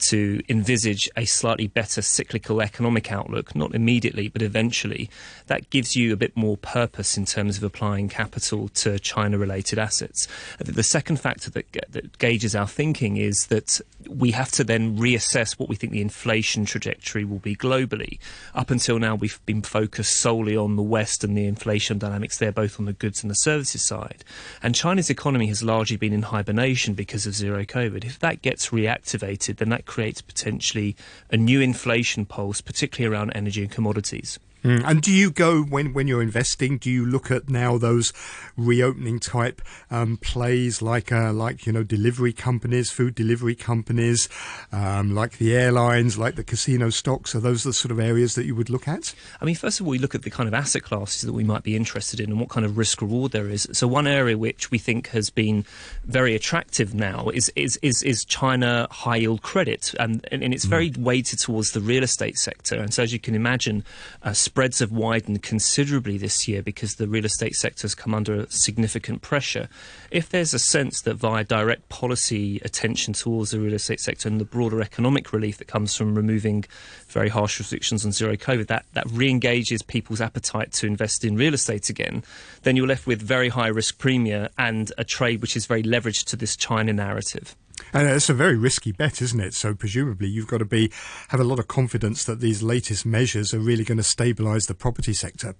to 0.09 0.41
envisage 0.47 1.09
a 1.17 1.25
slightly 1.25 1.67
better 1.67 2.01
cyclical 2.01 2.61
economic 2.61 3.11
outlook, 3.11 3.55
not 3.55 3.75
immediately, 3.75 4.27
but 4.27 4.41
eventually, 4.41 5.09
that 5.47 5.69
gives 5.69 5.95
you 5.95 6.13
a 6.13 6.17
bit 6.17 6.35
more 6.37 6.57
purpose 6.57 7.17
in 7.17 7.25
terms 7.25 7.57
of 7.57 7.63
applying 7.63 8.07
capital 8.07 8.69
to 8.69 8.99
China 8.99 9.37
related 9.37 9.79
assets. 9.79 10.27
The 10.59 10.83
second 10.83 11.19
factor 11.19 11.49
that, 11.51 11.65
that 11.89 12.17
gauges 12.17 12.55
our 12.55 12.67
thinking 12.67 13.17
is 13.17 13.47
that 13.47 13.81
we 14.07 14.31
have 14.31 14.51
to 14.51 14.63
then 14.63 14.97
reassess 14.97 15.59
what 15.59 15.69
we 15.69 15.75
think 15.75 15.91
the 15.91 16.01
inflation 16.01 16.18
trajectory 16.65 17.23
will 17.23 17.39
be 17.39 17.55
globally. 17.55 18.19
Up 18.53 18.69
until 18.69 18.99
now, 18.99 19.15
we've 19.15 19.39
been 19.45 19.61
focused 19.61 20.15
solely 20.19 20.55
on 20.55 20.75
the 20.75 20.81
West 20.81 21.23
and 21.23 21.37
the 21.37 21.45
inflation 21.45 21.97
dynamics 21.97 22.37
there, 22.37 22.51
both 22.51 22.79
on 22.79 22.85
the 22.85 22.93
goods 22.93 23.23
and 23.23 23.31
the 23.31 23.35
services 23.35 23.81
side. 23.81 24.23
And 24.61 24.75
China's 24.75 25.09
economy 25.09 25.47
has 25.47 25.63
largely 25.63 25.97
been 25.97 26.13
in 26.13 26.23
hibernation 26.23 26.93
because 26.93 27.25
of 27.25 27.35
zero 27.35 27.63
COVID. 27.63 28.03
If 28.03 28.19
that 28.19 28.41
gets 28.41 28.69
reactivated, 28.69 29.57
then 29.57 29.69
that 29.69 29.85
creates 29.85 30.21
potentially 30.21 30.95
a 31.31 31.37
new 31.37 31.61
inflation 31.61 32.25
pulse, 32.25 32.61
particularly 32.61 33.15
around 33.15 33.31
energy 33.31 33.61
and 33.61 33.71
commodities. 33.71 34.39
Mm. 34.63 34.83
And 34.85 35.01
do 35.01 35.11
you 35.11 35.31
go 35.31 35.61
when 35.61 35.93
when 35.93 36.07
you're 36.07 36.21
investing? 36.21 36.77
Do 36.77 36.91
you 36.91 37.05
look 37.05 37.31
at 37.31 37.49
now 37.49 37.77
those 37.77 38.11
reopening 38.57 39.19
type 39.19 39.61
um, 39.89 40.17
plays 40.17 40.81
like 40.81 41.11
uh, 41.11 41.31
like 41.31 41.65
you 41.65 41.71
know 41.71 41.83
delivery 41.83 42.33
companies, 42.33 42.91
food 42.91 43.15
delivery 43.15 43.55
companies, 43.55 44.27
um, 44.71 45.15
like 45.15 45.37
the 45.37 45.55
airlines, 45.55 46.17
like 46.17 46.35
the 46.35 46.43
casino 46.43 46.89
stocks? 46.89 47.33
Are 47.35 47.39
those 47.39 47.63
the 47.63 47.73
sort 47.73 47.91
of 47.91 47.99
areas 47.99 48.35
that 48.35 48.45
you 48.45 48.55
would 48.55 48.69
look 48.69 48.87
at? 48.87 49.13
I 49.41 49.45
mean, 49.45 49.55
first 49.55 49.79
of 49.79 49.85
all, 49.85 49.91
we 49.91 49.99
look 49.99 50.15
at 50.15 50.23
the 50.23 50.29
kind 50.29 50.47
of 50.47 50.53
asset 50.53 50.83
classes 50.83 51.21
that 51.21 51.33
we 51.33 51.43
might 51.43 51.63
be 51.63 51.75
interested 51.75 52.19
in 52.19 52.29
and 52.29 52.39
what 52.39 52.49
kind 52.49 52.65
of 52.65 52.77
risk 52.77 53.01
reward 53.01 53.31
there 53.31 53.49
is. 53.49 53.67
So 53.71 53.87
one 53.87 54.07
area 54.07 54.37
which 54.37 54.71
we 54.71 54.77
think 54.77 55.07
has 55.09 55.29
been 55.29 55.65
very 56.05 56.35
attractive 56.35 56.93
now 56.93 57.29
is 57.29 57.49
is 57.55 57.79
is, 57.81 58.03
is 58.03 58.25
China 58.25 58.87
high 58.91 59.17
yield 59.17 59.41
credit, 59.41 59.93
and 59.99 60.27
and 60.31 60.53
it's 60.53 60.65
very 60.65 60.91
mm. 60.91 60.97
weighted 60.97 61.39
towards 61.39 61.71
the 61.71 61.79
real 61.79 62.03
estate 62.03 62.37
sector. 62.37 62.75
And 62.75 62.93
so 62.93 63.03
as 63.03 63.13
you 63.13 63.19
can 63.19 63.35
imagine. 63.35 63.85
Uh, 64.21 64.33
spreads 64.49 64.79
have 64.79 64.91
widened 64.91 65.43
considerably 65.43 66.17
this 66.17 66.47
year 66.47 66.63
because 66.63 66.95
the 66.95 67.07
real 67.07 67.23
estate 67.23 67.55
sector 67.55 67.83
has 67.83 67.93
come 67.93 68.15
under 68.15 68.47
significant 68.49 69.21
pressure. 69.21 69.69
If 70.09 70.29
there's 70.29 70.55
a 70.55 70.59
sense 70.59 71.01
that 71.01 71.13
via 71.13 71.43
direct 71.43 71.87
policy 71.89 72.59
attention 72.65 73.13
towards 73.13 73.51
the 73.51 73.59
real 73.59 73.75
estate 73.75 73.99
sector 73.99 74.27
and 74.27 74.41
the 74.41 74.45
broader 74.45 74.81
economic 74.81 75.33
relief 75.33 75.59
that 75.59 75.67
comes 75.67 75.95
from 75.95 76.15
removing 76.15 76.65
very 77.09 77.29
harsh 77.29 77.59
restrictions 77.59 78.03
on 78.03 78.11
zero 78.11 78.35
COVID, 78.35 78.65
that, 78.67 78.85
that 78.93 79.05
re 79.11 79.29
engages 79.29 79.83
people's 79.83 80.19
appetite 80.19 80.71
to 80.71 80.87
invest 80.87 81.23
in 81.23 81.35
real 81.35 81.53
estate 81.53 81.91
again, 81.91 82.23
then 82.63 82.75
you're 82.75 82.87
left 82.87 83.05
with 83.05 83.21
very 83.21 83.49
high 83.49 83.67
risk 83.67 83.99
premia 83.99 84.49
and 84.57 84.91
a 84.97 85.03
trade 85.03 85.43
which 85.43 85.55
is 85.55 85.67
very 85.67 85.83
leveraged 85.83 86.25
to 86.25 86.35
this 86.35 86.57
China 86.57 86.91
narrative. 86.91 87.55
And 87.93 88.07
it's 88.07 88.29
a 88.29 88.33
very 88.33 88.55
risky 88.55 88.91
bet, 88.91 89.21
isn't 89.21 89.39
it? 89.39 89.53
So 89.53 89.73
presumably 89.73 90.27
you've 90.27 90.47
got 90.47 90.59
to 90.59 90.65
be 90.65 90.91
have 91.29 91.39
a 91.39 91.43
lot 91.43 91.59
of 91.59 91.67
confidence 91.67 92.23
that 92.25 92.39
these 92.39 92.61
latest 92.61 93.05
measures 93.05 93.53
are 93.53 93.59
really 93.59 93.83
going 93.83 93.97
to 93.97 94.03
stabilise 94.03 94.67
the 94.67 94.75
property 94.75 95.13
sector. 95.13 95.55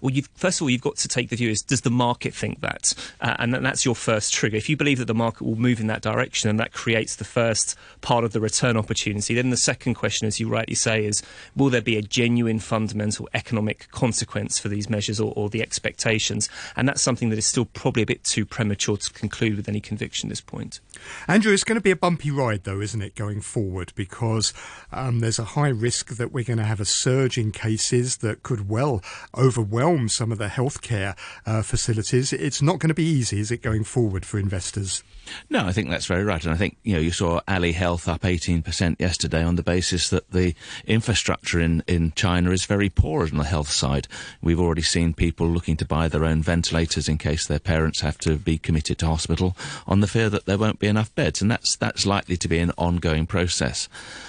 Well, 0.00 0.14
first 0.34 0.58
of 0.58 0.62
all, 0.62 0.70
you've 0.70 0.80
got 0.80 0.96
to 0.96 1.08
take 1.08 1.28
the 1.28 1.36
view 1.36 1.50
is 1.50 1.62
does 1.62 1.82
the 1.82 1.90
market 1.90 2.34
think 2.34 2.60
that? 2.60 2.94
Uh, 3.20 3.36
and 3.38 3.54
that's 3.54 3.84
your 3.84 3.94
first 3.94 4.32
trigger. 4.32 4.56
If 4.56 4.68
you 4.68 4.76
believe 4.76 4.98
that 4.98 5.06
the 5.06 5.14
market 5.14 5.44
will 5.44 5.56
move 5.56 5.80
in 5.80 5.86
that 5.88 6.02
direction 6.02 6.50
and 6.50 6.58
that 6.58 6.72
creates 6.72 7.16
the 7.16 7.24
first 7.24 7.76
part 8.00 8.24
of 8.24 8.32
the 8.32 8.40
return 8.40 8.76
opportunity, 8.76 9.34
then 9.34 9.50
the 9.50 9.56
second 9.56 9.94
question, 9.94 10.26
as 10.26 10.40
you 10.40 10.48
rightly 10.48 10.74
say, 10.74 11.04
is 11.04 11.22
will 11.56 11.70
there 11.70 11.80
be 11.80 11.96
a 11.96 12.02
genuine 12.02 12.58
fundamental 12.58 13.28
economic 13.34 13.88
consequence 13.90 14.58
for 14.58 14.68
these 14.68 14.88
measures 14.88 15.20
or, 15.20 15.32
or 15.36 15.48
the 15.48 15.62
expectations? 15.62 16.48
And 16.76 16.88
that's 16.88 17.02
something 17.02 17.30
that 17.30 17.38
is 17.38 17.46
still 17.46 17.64
probably 17.64 18.02
a 18.02 18.06
bit 18.06 18.24
too 18.24 18.44
premature 18.44 18.96
to 18.96 19.12
conclude 19.12 19.56
with 19.56 19.68
any 19.68 19.80
conviction 19.80 20.28
at 20.28 20.30
this 20.30 20.40
point. 20.40 20.80
Andrew, 21.28 21.52
it's 21.52 21.64
going 21.64 21.78
to 21.78 21.82
be 21.82 21.90
a 21.90 21.96
bumpy 21.96 22.30
ride, 22.30 22.64
though, 22.64 22.80
isn't 22.80 23.02
it, 23.02 23.14
going 23.14 23.40
forward? 23.40 23.92
Because 23.94 24.52
um, 24.92 25.20
there's 25.20 25.38
a 25.38 25.44
high 25.44 25.68
risk 25.68 26.16
that 26.16 26.32
we're 26.32 26.44
going 26.44 26.58
to 26.58 26.64
have 26.64 26.80
a 26.80 26.84
surge 26.84 27.38
in 27.38 27.52
cases 27.52 28.18
that 28.18 28.42
could 28.42 28.68
well 28.68 29.02
overwhelm 29.60 30.08
some 30.08 30.32
of 30.32 30.38
the 30.38 30.46
healthcare 30.46 31.16
uh, 31.46 31.62
facilities. 31.62 32.32
It's 32.32 32.62
not 32.62 32.78
going 32.78 32.88
to 32.88 32.94
be 32.94 33.04
easy, 33.04 33.40
is 33.40 33.50
it, 33.50 33.62
going 33.62 33.84
forward 33.84 34.24
for 34.24 34.38
investors? 34.38 35.02
No, 35.48 35.66
I 35.66 35.72
think 35.72 35.90
that's 35.90 36.06
very 36.06 36.24
right. 36.24 36.42
And 36.42 36.52
I 36.52 36.56
think, 36.56 36.76
you 36.82 36.94
know, 36.94 37.00
you 37.00 37.12
saw 37.12 37.40
Ali 37.46 37.72
Health 37.72 38.08
up 38.08 38.22
18% 38.22 38.96
yesterday 38.98 39.42
on 39.42 39.56
the 39.56 39.62
basis 39.62 40.10
that 40.10 40.30
the 40.30 40.54
infrastructure 40.86 41.60
in, 41.60 41.84
in 41.86 42.12
China 42.16 42.50
is 42.50 42.64
very 42.64 42.88
poor 42.88 43.22
on 43.22 43.36
the 43.36 43.44
health 43.44 43.70
side. 43.70 44.08
We've 44.42 44.60
already 44.60 44.82
seen 44.82 45.14
people 45.14 45.46
looking 45.48 45.76
to 45.76 45.84
buy 45.84 46.08
their 46.08 46.24
own 46.24 46.42
ventilators 46.42 47.08
in 47.08 47.18
case 47.18 47.46
their 47.46 47.58
parents 47.58 48.00
have 48.00 48.18
to 48.18 48.36
be 48.36 48.58
committed 48.58 48.98
to 48.98 49.06
hospital 49.06 49.56
on 49.86 50.00
the 50.00 50.08
fear 50.08 50.30
that 50.30 50.46
there 50.46 50.58
won't 50.58 50.78
be 50.78 50.88
enough 50.88 51.14
beds. 51.14 51.42
And 51.42 51.50
that's, 51.50 51.76
that's 51.76 52.06
likely 52.06 52.36
to 52.38 52.48
be 52.48 52.58
an 52.58 52.72
ongoing 52.76 53.26
process. 53.26 53.88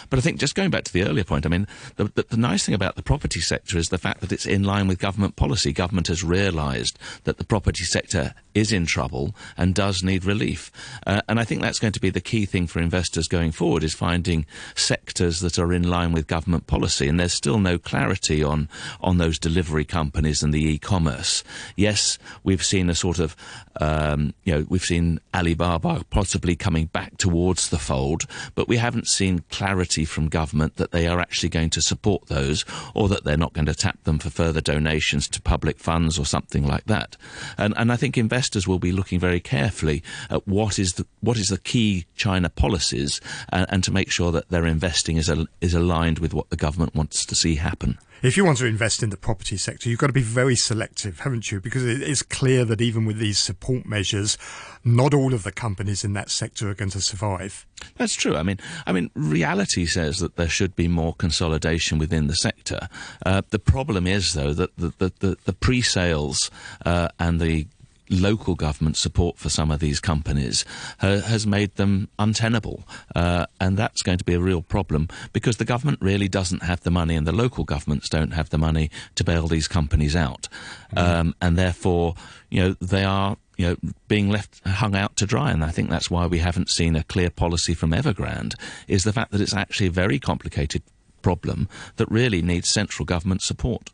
But 0.09 0.19
I 0.19 0.21
think 0.21 0.39
just 0.39 0.55
going 0.55 0.69
back 0.69 0.83
to 0.83 0.93
the 0.93 1.03
earlier 1.03 1.23
point, 1.23 1.45
I 1.45 1.49
mean, 1.49 1.67
the, 1.95 2.05
the, 2.05 2.25
the 2.29 2.37
nice 2.37 2.65
thing 2.65 2.75
about 2.75 2.95
the 2.95 3.01
property 3.01 3.39
sector 3.39 3.77
is 3.77 3.89
the 3.89 3.97
fact 3.97 4.21
that 4.21 4.31
it's 4.31 4.45
in 4.45 4.63
line 4.63 4.87
with 4.87 4.99
government 4.99 5.20
policy. 5.29 5.71
Government 5.71 6.07
has 6.07 6.23
realised 6.23 6.97
that 7.23 7.37
the 7.37 7.45
property 7.45 7.83
sector 7.83 8.33
is 8.53 8.71
in 8.71 8.85
trouble 8.85 9.35
and 9.57 9.73
does 9.73 10.03
need 10.03 10.25
relief. 10.25 10.71
Uh, 11.05 11.21
and 11.27 11.39
I 11.39 11.43
think 11.43 11.61
that's 11.61 11.79
going 11.79 11.93
to 11.93 12.01
be 12.01 12.09
the 12.09 12.21
key 12.21 12.45
thing 12.45 12.67
for 12.67 12.79
investors 12.79 13.27
going 13.27 13.51
forward 13.51 13.83
is 13.83 13.93
finding 13.93 14.45
sectors 14.75 15.39
that 15.39 15.57
are 15.57 15.73
in 15.73 15.83
line 15.83 16.11
with 16.11 16.27
government 16.27 16.67
policy. 16.67 17.07
And 17.07 17.19
there's 17.19 17.33
still 17.33 17.59
no 17.59 17.77
clarity 17.77 18.43
on, 18.43 18.67
on 18.99 19.17
those 19.17 19.39
delivery 19.39 19.85
companies 19.85 20.43
and 20.43 20.53
the 20.53 20.65
e-commerce. 20.65 21.43
Yes, 21.75 22.17
we've 22.43 22.63
seen 22.63 22.89
a 22.89 22.95
sort 22.95 23.19
of, 23.19 23.35
um, 23.79 24.33
you 24.43 24.53
know, 24.53 24.65
we've 24.69 24.83
seen 24.83 25.19
Alibaba 25.33 26.03
possibly 26.09 26.55
coming 26.55 26.85
back 26.87 27.17
towards 27.17 27.69
the 27.69 27.79
fold, 27.79 28.25
but 28.55 28.67
we 28.67 28.77
haven't 28.77 29.07
seen 29.07 29.43
clarity 29.49 30.05
from 30.05 30.27
government 30.27 30.75
that 30.75 30.91
they 30.91 31.07
are 31.07 31.19
actually 31.19 31.49
going 31.49 31.69
to 31.69 31.81
support 31.81 32.27
those 32.27 32.65
or 32.93 33.07
that 33.09 33.23
they're 33.23 33.37
not 33.37 33.53
going 33.53 33.65
to 33.65 33.75
tap 33.75 34.03
them 34.03 34.19
for 34.19 34.29
further 34.29 34.61
donations 34.61 35.10
to 35.19 35.41
public 35.41 35.79
funds 35.79 36.17
or 36.17 36.25
something 36.25 36.65
like 36.65 36.85
that. 36.85 37.17
And, 37.57 37.73
and 37.77 37.91
I 37.91 37.95
think 37.95 38.17
investors 38.17 38.67
will 38.67 38.79
be 38.79 38.91
looking 38.91 39.19
very 39.19 39.39
carefully 39.39 40.03
at 40.29 40.47
what 40.47 40.79
is 40.79 40.93
the, 40.93 41.05
what 41.19 41.37
is 41.37 41.49
the 41.49 41.57
key 41.57 42.05
China 42.15 42.49
policies 42.49 43.21
and, 43.49 43.65
and 43.69 43.83
to 43.83 43.91
make 43.91 44.11
sure 44.11 44.31
that 44.31 44.49
their 44.49 44.65
investing 44.65 45.17
is, 45.17 45.29
a, 45.29 45.45
is 45.59 45.73
aligned 45.73 46.19
with 46.19 46.33
what 46.33 46.49
the 46.49 46.57
government 46.57 46.95
wants 46.95 47.25
to 47.25 47.35
see 47.35 47.55
happen 47.55 47.97
if 48.21 48.37
you 48.37 48.45
want 48.45 48.59
to 48.59 48.67
invest 48.67 49.01
in 49.01 49.09
the 49.09 49.17
property 49.17 49.57
sector, 49.57 49.89
you've 49.89 49.99
got 49.99 50.07
to 50.07 50.13
be 50.13 50.21
very 50.21 50.55
selective, 50.55 51.21
haven't 51.21 51.51
you? 51.51 51.59
Because 51.59 51.83
it 51.83 52.03
is 52.03 52.21
clear 52.21 52.65
that 52.65 52.79
even 52.79 53.05
with 53.05 53.17
these 53.17 53.39
support 53.39 53.85
measures, 53.87 54.37
not 54.83 55.13
all 55.13 55.33
of 55.33 55.43
the 55.43 55.51
companies 55.51 56.03
in 56.03 56.13
that 56.13 56.29
sector 56.29 56.69
are 56.69 56.73
going 56.73 56.91
to 56.91 57.01
survive. 57.01 57.65
That's 57.97 58.15
true. 58.15 58.35
I 58.35 58.43
mean, 58.43 58.59
I 58.85 58.91
mean, 58.91 59.11
reality 59.15 59.85
says 59.85 60.17
that 60.17 60.35
there 60.35 60.49
should 60.49 60.75
be 60.75 60.87
more 60.87 61.13
consolidation 61.13 61.97
within 61.97 62.27
the 62.27 62.35
sector. 62.35 62.89
Uh, 63.25 63.41
the 63.49 63.59
problem 63.59 64.07
is, 64.07 64.33
though, 64.33 64.53
that 64.53 64.75
the, 64.77 64.93
the, 64.97 65.13
the, 65.19 65.37
the 65.45 65.53
pre-sales 65.53 66.49
uh, 66.85 67.09
and 67.19 67.39
the 67.39 67.67
local 68.11 68.55
government 68.55 68.97
support 68.97 69.37
for 69.37 69.49
some 69.49 69.71
of 69.71 69.79
these 69.79 69.99
companies 69.99 70.65
uh, 71.01 71.21
has 71.21 71.47
made 71.47 71.75
them 71.75 72.09
untenable. 72.19 72.83
Uh, 73.15 73.45
and 73.59 73.77
that's 73.77 74.03
going 74.03 74.17
to 74.17 74.25
be 74.25 74.33
a 74.33 74.39
real 74.39 74.61
problem 74.61 75.07
because 75.33 75.57
the 75.57 75.65
government 75.65 75.97
really 76.01 76.27
doesn't 76.27 76.63
have 76.63 76.81
the 76.81 76.91
money 76.91 77.15
and 77.15 77.25
the 77.25 77.31
local 77.31 77.63
governments 77.63 78.09
don't 78.09 78.31
have 78.31 78.49
the 78.49 78.57
money 78.57 78.91
to 79.15 79.23
bail 79.23 79.47
these 79.47 79.67
companies 79.67 80.15
out. 80.15 80.49
Mm-hmm. 80.93 80.97
Um, 80.97 81.35
and 81.41 81.57
therefore, 81.57 82.15
you 82.49 82.61
know, 82.61 82.75
they 82.81 83.05
are 83.05 83.37
you 83.61 83.67
know, 83.67 83.75
being 84.07 84.29
left 84.29 84.59
hung 84.67 84.95
out 84.95 85.15
to 85.17 85.27
dry. 85.27 85.51
And 85.51 85.63
I 85.63 85.69
think 85.69 85.89
that's 85.89 86.09
why 86.09 86.25
we 86.25 86.39
haven't 86.39 86.69
seen 86.69 86.95
a 86.95 87.03
clear 87.03 87.29
policy 87.29 87.75
from 87.75 87.91
Evergrande, 87.91 88.55
is 88.87 89.03
the 89.03 89.13
fact 89.13 89.31
that 89.31 89.41
it's 89.41 89.53
actually 89.53 89.87
a 89.87 89.91
very 89.91 90.19
complicated 90.19 90.81
problem 91.21 91.69
that 91.97 92.09
really 92.09 92.41
needs 92.41 92.67
central 92.67 93.05
government 93.05 93.43
support. 93.43 93.91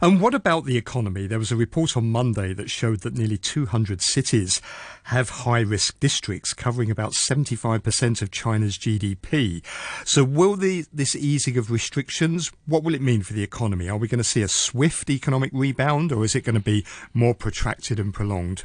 And 0.00 0.20
what 0.20 0.34
about 0.34 0.64
the 0.64 0.76
economy? 0.76 1.26
There 1.26 1.38
was 1.38 1.52
a 1.52 1.56
report 1.56 1.96
on 1.96 2.10
Monday 2.10 2.52
that 2.54 2.70
showed 2.70 3.00
that 3.00 3.14
nearly 3.14 3.38
200 3.38 4.00
cities 4.00 4.60
have 5.04 5.30
high 5.30 5.60
risk 5.60 6.00
districts 6.00 6.54
covering 6.54 6.90
about 6.90 7.12
75% 7.12 8.22
of 8.22 8.30
China's 8.30 8.78
GDP. 8.78 9.64
So 10.04 10.24
will 10.24 10.56
the, 10.56 10.86
this 10.92 11.14
easing 11.14 11.58
of 11.58 11.70
restrictions, 11.70 12.50
what 12.66 12.82
will 12.82 12.94
it 12.94 13.02
mean 13.02 13.22
for 13.22 13.34
the 13.34 13.42
economy? 13.42 13.88
Are 13.88 13.96
we 13.96 14.08
going 14.08 14.18
to 14.18 14.24
see 14.24 14.42
a 14.42 14.48
swift 14.48 15.10
economic 15.10 15.50
rebound 15.52 16.12
or 16.12 16.24
is 16.24 16.34
it 16.34 16.44
going 16.44 16.54
to 16.54 16.60
be 16.60 16.84
more 17.14 17.34
protracted 17.34 18.00
and 18.00 18.12
prolonged? 18.12 18.64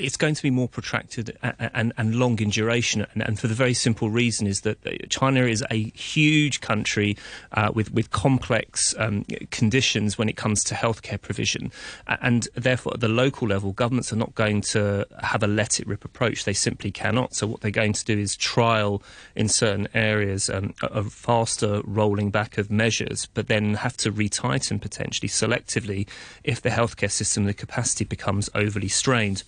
it's 0.00 0.16
going 0.16 0.34
to 0.34 0.42
be 0.42 0.50
more 0.50 0.68
protracted 0.68 1.36
and, 1.42 1.70
and, 1.74 1.92
and 1.96 2.14
long 2.14 2.38
in 2.40 2.50
duration, 2.50 3.06
and, 3.12 3.22
and, 3.22 3.38
for 3.38 3.48
the 3.48 3.54
very 3.54 3.74
simple 3.74 4.10
reason 4.10 4.46
is 4.46 4.62
that 4.62 4.78
China 5.10 5.44
is 5.44 5.64
a 5.70 5.90
huge 5.90 6.60
country 6.60 7.16
uh, 7.52 7.70
with 7.74 7.92
with 7.92 8.10
complex 8.10 8.94
um, 8.98 9.24
conditions 9.50 10.18
when 10.18 10.28
it 10.28 10.36
comes 10.36 10.64
to 10.64 10.74
healthcare 10.74 11.20
provision, 11.20 11.70
and 12.06 12.48
therefore 12.54 12.94
at 12.94 13.00
the 13.00 13.08
local 13.08 13.48
level, 13.48 13.72
governments 13.72 14.12
are 14.12 14.16
not 14.16 14.34
going 14.34 14.60
to 14.60 15.06
have 15.22 15.42
a 15.42 15.46
let 15.46 15.80
it 15.80 15.86
rip 15.86 16.04
approach. 16.04 16.44
They 16.44 16.52
simply 16.52 16.90
cannot. 16.90 17.34
So 17.34 17.46
what 17.46 17.60
they're 17.60 17.70
going 17.70 17.92
to 17.94 18.04
do 18.04 18.18
is 18.18 18.36
trial 18.36 19.02
in 19.34 19.48
certain 19.48 19.88
areas 19.94 20.48
um, 20.48 20.74
a 20.82 21.04
faster 21.04 21.82
rolling 21.84 22.30
back 22.30 22.58
of 22.58 22.70
measures, 22.70 23.26
but 23.34 23.48
then 23.48 23.74
have 23.74 23.96
to 23.98 24.12
retighten 24.12 24.80
potentially 24.80 25.28
selectively 25.28 26.08
if 26.44 26.62
the 26.62 26.70
healthcare 26.70 27.10
system, 27.10 27.44
the 27.44 27.54
capacity 27.54 28.04
becomes 28.04 28.48
overly 28.54 28.88
strained. 28.88 29.42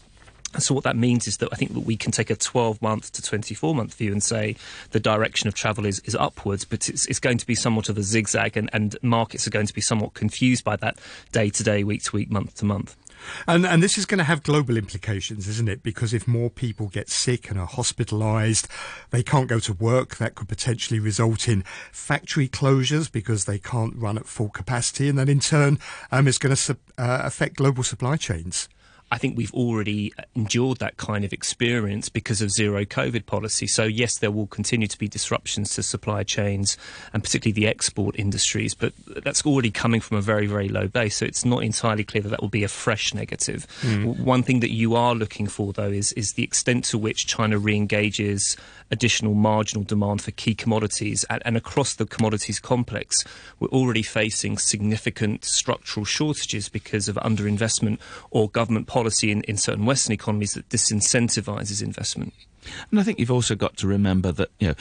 So 0.58 0.74
what 0.74 0.84
that 0.84 0.96
means 0.96 1.28
is 1.28 1.36
that 1.38 1.48
I 1.52 1.56
think 1.56 1.74
that 1.74 1.80
we 1.80 1.96
can 1.96 2.10
take 2.12 2.30
a 2.30 2.36
12 2.36 2.82
month 2.82 3.12
to 3.12 3.22
24 3.22 3.74
month 3.74 3.94
view 3.94 4.12
and 4.12 4.22
say 4.22 4.56
the 4.90 5.00
direction 5.00 5.46
of 5.48 5.54
travel 5.54 5.86
is, 5.86 6.00
is 6.00 6.16
upwards, 6.16 6.64
but 6.64 6.88
it's, 6.88 7.06
it's 7.06 7.20
going 7.20 7.38
to 7.38 7.46
be 7.46 7.54
somewhat 7.54 7.88
of 7.88 7.96
a 7.96 8.02
zigzag 8.02 8.56
and, 8.56 8.68
and 8.72 8.96
markets 9.02 9.46
are 9.46 9.50
going 9.50 9.66
to 9.66 9.74
be 9.74 9.80
somewhat 9.80 10.14
confused 10.14 10.64
by 10.64 10.76
that 10.76 10.98
day 11.32 11.50
to 11.50 11.62
day, 11.62 11.84
week 11.84 12.02
to 12.04 12.16
week, 12.16 12.30
month 12.30 12.56
to 12.56 12.64
month. 12.64 12.96
And, 13.46 13.66
and 13.66 13.82
this 13.82 13.98
is 13.98 14.06
going 14.06 14.18
to 14.18 14.24
have 14.24 14.42
global 14.42 14.76
implications, 14.76 15.48
isn't 15.48 15.68
it? 15.68 15.82
Because 15.82 16.14
if 16.14 16.26
more 16.26 16.50
people 16.50 16.88
get 16.88 17.08
sick 17.08 17.50
and 17.50 17.58
are 17.58 17.68
hospitalised, 17.68 18.66
they 19.10 19.22
can't 19.22 19.48
go 19.48 19.58
to 19.60 19.72
work. 19.74 20.16
That 20.16 20.34
could 20.34 20.48
potentially 20.48 21.00
result 21.00 21.48
in 21.48 21.62
factory 21.92 22.48
closures 22.48 23.10
because 23.10 23.44
they 23.44 23.58
can't 23.58 23.94
run 23.96 24.16
at 24.16 24.26
full 24.26 24.48
capacity. 24.48 25.08
And 25.08 25.18
that 25.18 25.28
in 25.28 25.40
turn 25.40 25.78
um, 26.10 26.26
is 26.26 26.38
going 26.38 26.56
to 26.56 26.72
uh, 26.98 27.20
affect 27.24 27.56
global 27.56 27.82
supply 27.82 28.16
chains. 28.16 28.68
I 29.10 29.18
think 29.18 29.36
we've 29.36 29.52
already 29.52 30.12
endured 30.36 30.78
that 30.78 30.96
kind 30.96 31.24
of 31.24 31.32
experience 31.32 32.08
because 32.08 32.40
of 32.40 32.50
zero 32.50 32.84
COVID 32.84 33.26
policy. 33.26 33.66
So, 33.66 33.84
yes, 33.84 34.18
there 34.18 34.30
will 34.30 34.46
continue 34.46 34.86
to 34.86 34.98
be 34.98 35.08
disruptions 35.08 35.74
to 35.74 35.82
supply 35.82 36.22
chains 36.22 36.76
and 37.12 37.22
particularly 37.22 37.52
the 37.52 37.66
export 37.66 38.16
industries, 38.18 38.74
but 38.74 38.92
that's 39.24 39.44
already 39.44 39.70
coming 39.72 40.00
from 40.00 40.16
a 40.18 40.20
very, 40.20 40.46
very 40.46 40.68
low 40.68 40.86
base. 40.86 41.16
So, 41.16 41.26
it's 41.26 41.44
not 41.44 41.64
entirely 41.64 42.04
clear 42.04 42.22
that 42.22 42.28
that 42.28 42.40
will 42.40 42.48
be 42.48 42.62
a 42.62 42.68
fresh 42.68 43.12
negative. 43.12 43.66
Mm. 43.80 44.20
One 44.20 44.42
thing 44.44 44.60
that 44.60 44.70
you 44.70 44.94
are 44.94 45.14
looking 45.14 45.48
for, 45.48 45.72
though, 45.72 45.90
is, 45.90 46.12
is 46.12 46.34
the 46.34 46.44
extent 46.44 46.84
to 46.86 46.98
which 46.98 47.26
China 47.26 47.58
re 47.58 47.74
engages 47.74 48.56
additional 48.90 49.34
marginal 49.34 49.84
demand 49.84 50.22
for 50.22 50.30
key 50.32 50.54
commodities. 50.54 51.24
And, 51.30 51.42
and 51.44 51.56
across 51.56 51.94
the 51.94 52.06
commodities 52.06 52.58
complex, 52.58 53.24
we're 53.58 53.68
already 53.68 54.02
facing 54.02 54.58
significant 54.58 55.44
structural 55.44 56.04
shortages 56.04 56.68
because 56.68 57.08
of 57.08 57.16
underinvestment 57.16 57.98
or 58.30 58.48
government 58.48 58.86
policy 58.86 59.30
in, 59.30 59.42
in 59.42 59.56
certain 59.56 59.86
Western 59.86 60.12
economies 60.12 60.54
that 60.54 60.68
disincentivizes 60.68 61.82
investment. 61.82 62.32
And 62.90 63.00
I 63.00 63.02
think 63.02 63.18
you've 63.18 63.30
also 63.30 63.54
got 63.54 63.76
to 63.78 63.86
remember 63.86 64.32
that, 64.32 64.50
you 64.58 64.68
know, 64.68 64.74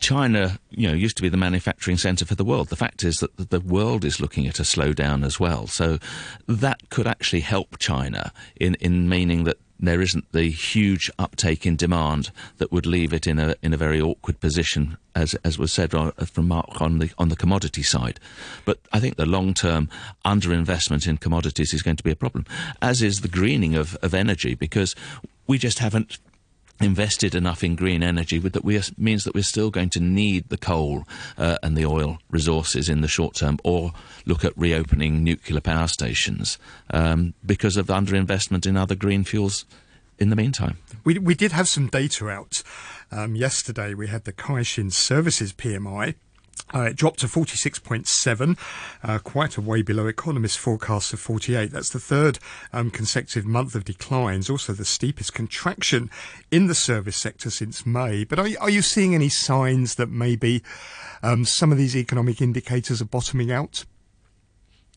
China, 0.00 0.58
you 0.70 0.86
know, 0.86 0.94
used 0.94 1.16
to 1.16 1.22
be 1.22 1.28
the 1.28 1.36
manufacturing 1.36 1.96
centre 1.96 2.26
for 2.26 2.34
the 2.34 2.44
world. 2.44 2.68
The 2.68 2.76
fact 2.76 3.04
is 3.04 3.18
that 3.18 3.50
the 3.50 3.60
world 3.60 4.04
is 4.04 4.20
looking 4.20 4.46
at 4.46 4.58
a 4.58 4.62
slowdown 4.62 5.24
as 5.24 5.40
well. 5.40 5.66
So 5.66 5.98
that 6.46 6.90
could 6.90 7.06
actually 7.06 7.40
help 7.40 7.78
China 7.78 8.32
in, 8.56 8.74
in 8.76 9.08
meaning 9.08 9.44
that 9.44 9.56
there 9.80 10.00
isn't 10.00 10.30
the 10.32 10.50
huge 10.50 11.10
uptake 11.18 11.66
in 11.66 11.76
demand 11.76 12.30
that 12.58 12.72
would 12.72 12.86
leave 12.86 13.12
it 13.12 13.26
in 13.26 13.38
a 13.38 13.54
in 13.62 13.72
a 13.72 13.76
very 13.76 14.00
awkward 14.00 14.40
position, 14.40 14.96
as 15.14 15.34
as 15.44 15.58
was 15.58 15.72
said 15.72 15.94
uh, 15.94 16.10
from 16.24 16.48
Mark 16.48 16.80
on 16.80 16.98
the 16.98 17.10
on 17.18 17.28
the 17.28 17.36
commodity 17.36 17.82
side. 17.82 18.18
But 18.64 18.78
I 18.92 19.00
think 19.00 19.16
the 19.16 19.26
long 19.26 19.54
term 19.54 19.88
underinvestment 20.24 21.06
in 21.06 21.18
commodities 21.18 21.72
is 21.72 21.82
going 21.82 21.96
to 21.96 22.04
be 22.04 22.10
a 22.10 22.16
problem, 22.16 22.44
as 22.82 23.02
is 23.02 23.20
the 23.20 23.28
greening 23.28 23.74
of, 23.74 23.96
of 24.02 24.14
energy, 24.14 24.54
because 24.54 24.94
we 25.46 25.58
just 25.58 25.78
haven't 25.78 26.18
invested 26.80 27.34
enough 27.34 27.64
in 27.64 27.74
green 27.74 28.02
energy 28.02 28.38
that 28.38 28.64
we 28.64 28.76
are, 28.76 28.82
means 28.96 29.24
that 29.24 29.34
we're 29.34 29.42
still 29.42 29.70
going 29.70 29.90
to 29.90 30.00
need 30.00 30.48
the 30.48 30.56
coal 30.56 31.04
uh, 31.36 31.56
and 31.62 31.76
the 31.76 31.84
oil 31.84 32.18
resources 32.30 32.88
in 32.88 33.00
the 33.00 33.08
short 33.08 33.34
term 33.34 33.58
or 33.64 33.92
look 34.26 34.44
at 34.44 34.56
reopening 34.56 35.22
nuclear 35.22 35.60
power 35.60 35.88
stations 35.88 36.58
um, 36.90 37.34
because 37.44 37.76
of 37.76 37.86
underinvestment 37.86 38.66
in 38.66 38.76
other 38.76 38.94
green 38.94 39.24
fuels 39.24 39.64
in 40.18 40.30
the 40.30 40.36
meantime. 40.36 40.78
We, 41.04 41.18
we 41.18 41.34
did 41.34 41.52
have 41.52 41.68
some 41.68 41.88
data 41.88 42.28
out 42.28 42.62
um, 43.10 43.36
yesterday. 43.36 43.94
We 43.94 44.08
had 44.08 44.24
the 44.24 44.32
Caixin 44.32 44.92
Services 44.92 45.52
PMI 45.52 46.14
uh, 46.74 46.82
it 46.82 46.96
dropped 46.96 47.20
to 47.20 47.26
46.7, 47.26 48.58
uh, 49.02 49.18
quite 49.18 49.56
a 49.56 49.60
way 49.60 49.82
below 49.82 50.06
economists' 50.06 50.56
forecasts 50.56 51.12
of 51.12 51.20
48. 51.20 51.70
That's 51.70 51.90
the 51.90 52.00
third 52.00 52.38
um, 52.72 52.90
consecutive 52.90 53.46
month 53.46 53.74
of 53.74 53.84
declines, 53.84 54.50
also 54.50 54.72
the 54.72 54.84
steepest 54.84 55.34
contraction 55.34 56.10
in 56.50 56.66
the 56.66 56.74
service 56.74 57.16
sector 57.16 57.50
since 57.50 57.86
May. 57.86 58.24
But 58.24 58.38
are, 58.38 58.48
are 58.60 58.70
you 58.70 58.82
seeing 58.82 59.14
any 59.14 59.28
signs 59.28 59.96
that 59.96 60.10
maybe 60.10 60.62
um, 61.22 61.44
some 61.44 61.72
of 61.72 61.78
these 61.78 61.96
economic 61.96 62.40
indicators 62.40 63.00
are 63.00 63.06
bottoming 63.06 63.50
out? 63.50 63.84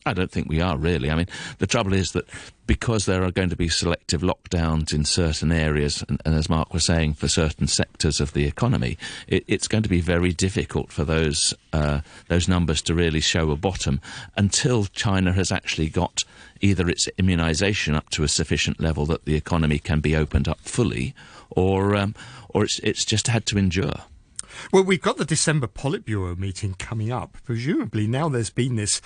I 0.04 0.14
don't 0.14 0.30
think 0.30 0.48
we 0.48 0.60
are 0.60 0.76
really. 0.76 1.10
I 1.10 1.14
mean, 1.14 1.28
the 1.58 1.66
trouble 1.66 1.92
is 1.92 2.12
that 2.12 2.28
because 2.66 3.06
there 3.06 3.22
are 3.22 3.30
going 3.30 3.50
to 3.50 3.56
be 3.56 3.68
selective 3.68 4.22
lockdowns 4.22 4.92
in 4.92 5.04
certain 5.04 5.52
areas, 5.52 6.04
and, 6.08 6.20
and 6.24 6.34
as 6.34 6.48
Mark 6.48 6.72
was 6.74 6.84
saying, 6.84 7.14
for 7.14 7.28
certain 7.28 7.66
sectors 7.68 8.20
of 8.20 8.32
the 8.32 8.44
economy, 8.44 8.98
it, 9.28 9.44
it's 9.46 9.68
going 9.68 9.82
to 9.82 9.88
be 9.88 10.00
very 10.00 10.32
difficult 10.32 10.90
for 10.90 11.04
those 11.04 11.54
uh, 11.72 12.00
those 12.28 12.48
numbers 12.48 12.82
to 12.82 12.94
really 12.94 13.20
show 13.20 13.50
a 13.50 13.56
bottom 13.56 14.00
until 14.36 14.86
China 14.86 15.32
has 15.32 15.52
actually 15.52 15.88
got 15.88 16.22
either 16.60 16.88
its 16.88 17.08
immunisation 17.18 17.94
up 17.94 18.10
to 18.10 18.24
a 18.24 18.28
sufficient 18.28 18.80
level 18.80 19.06
that 19.06 19.24
the 19.24 19.36
economy 19.36 19.78
can 19.78 20.00
be 20.00 20.16
opened 20.16 20.48
up 20.48 20.60
fully, 20.60 21.14
or 21.50 21.94
um, 21.94 22.14
or 22.48 22.64
it's 22.64 22.80
it's 22.80 23.04
just 23.04 23.28
had 23.28 23.46
to 23.46 23.58
endure. 23.58 24.02
Well, 24.72 24.84
we've 24.84 25.00
got 25.00 25.16
the 25.16 25.24
December 25.24 25.66
Politburo 25.66 26.36
meeting 26.36 26.74
coming 26.74 27.10
up. 27.10 27.36
Presumably, 27.44 28.06
now 28.06 28.28
there's 28.28 28.50
been 28.50 28.76
this 28.76 29.00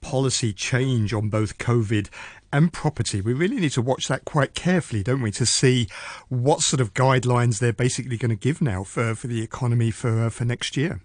policy 0.00 0.52
change 0.52 1.12
on 1.12 1.28
both 1.28 1.58
COVID 1.58 2.08
and 2.52 2.72
property. 2.72 3.20
We 3.20 3.32
really 3.32 3.60
need 3.60 3.72
to 3.72 3.82
watch 3.82 4.08
that 4.08 4.24
quite 4.24 4.54
carefully, 4.54 5.02
don't 5.02 5.22
we, 5.22 5.30
to 5.32 5.46
see 5.46 5.88
what 6.28 6.60
sort 6.60 6.80
of 6.80 6.94
guidelines 6.94 7.58
they're 7.58 7.72
basically 7.72 8.16
going 8.16 8.30
to 8.30 8.36
give 8.36 8.60
now 8.60 8.82
for, 8.84 9.14
for 9.14 9.26
the 9.26 9.42
economy 9.42 9.90
for, 9.90 10.26
uh, 10.26 10.30
for 10.30 10.44
next 10.44 10.76
year. 10.76 11.00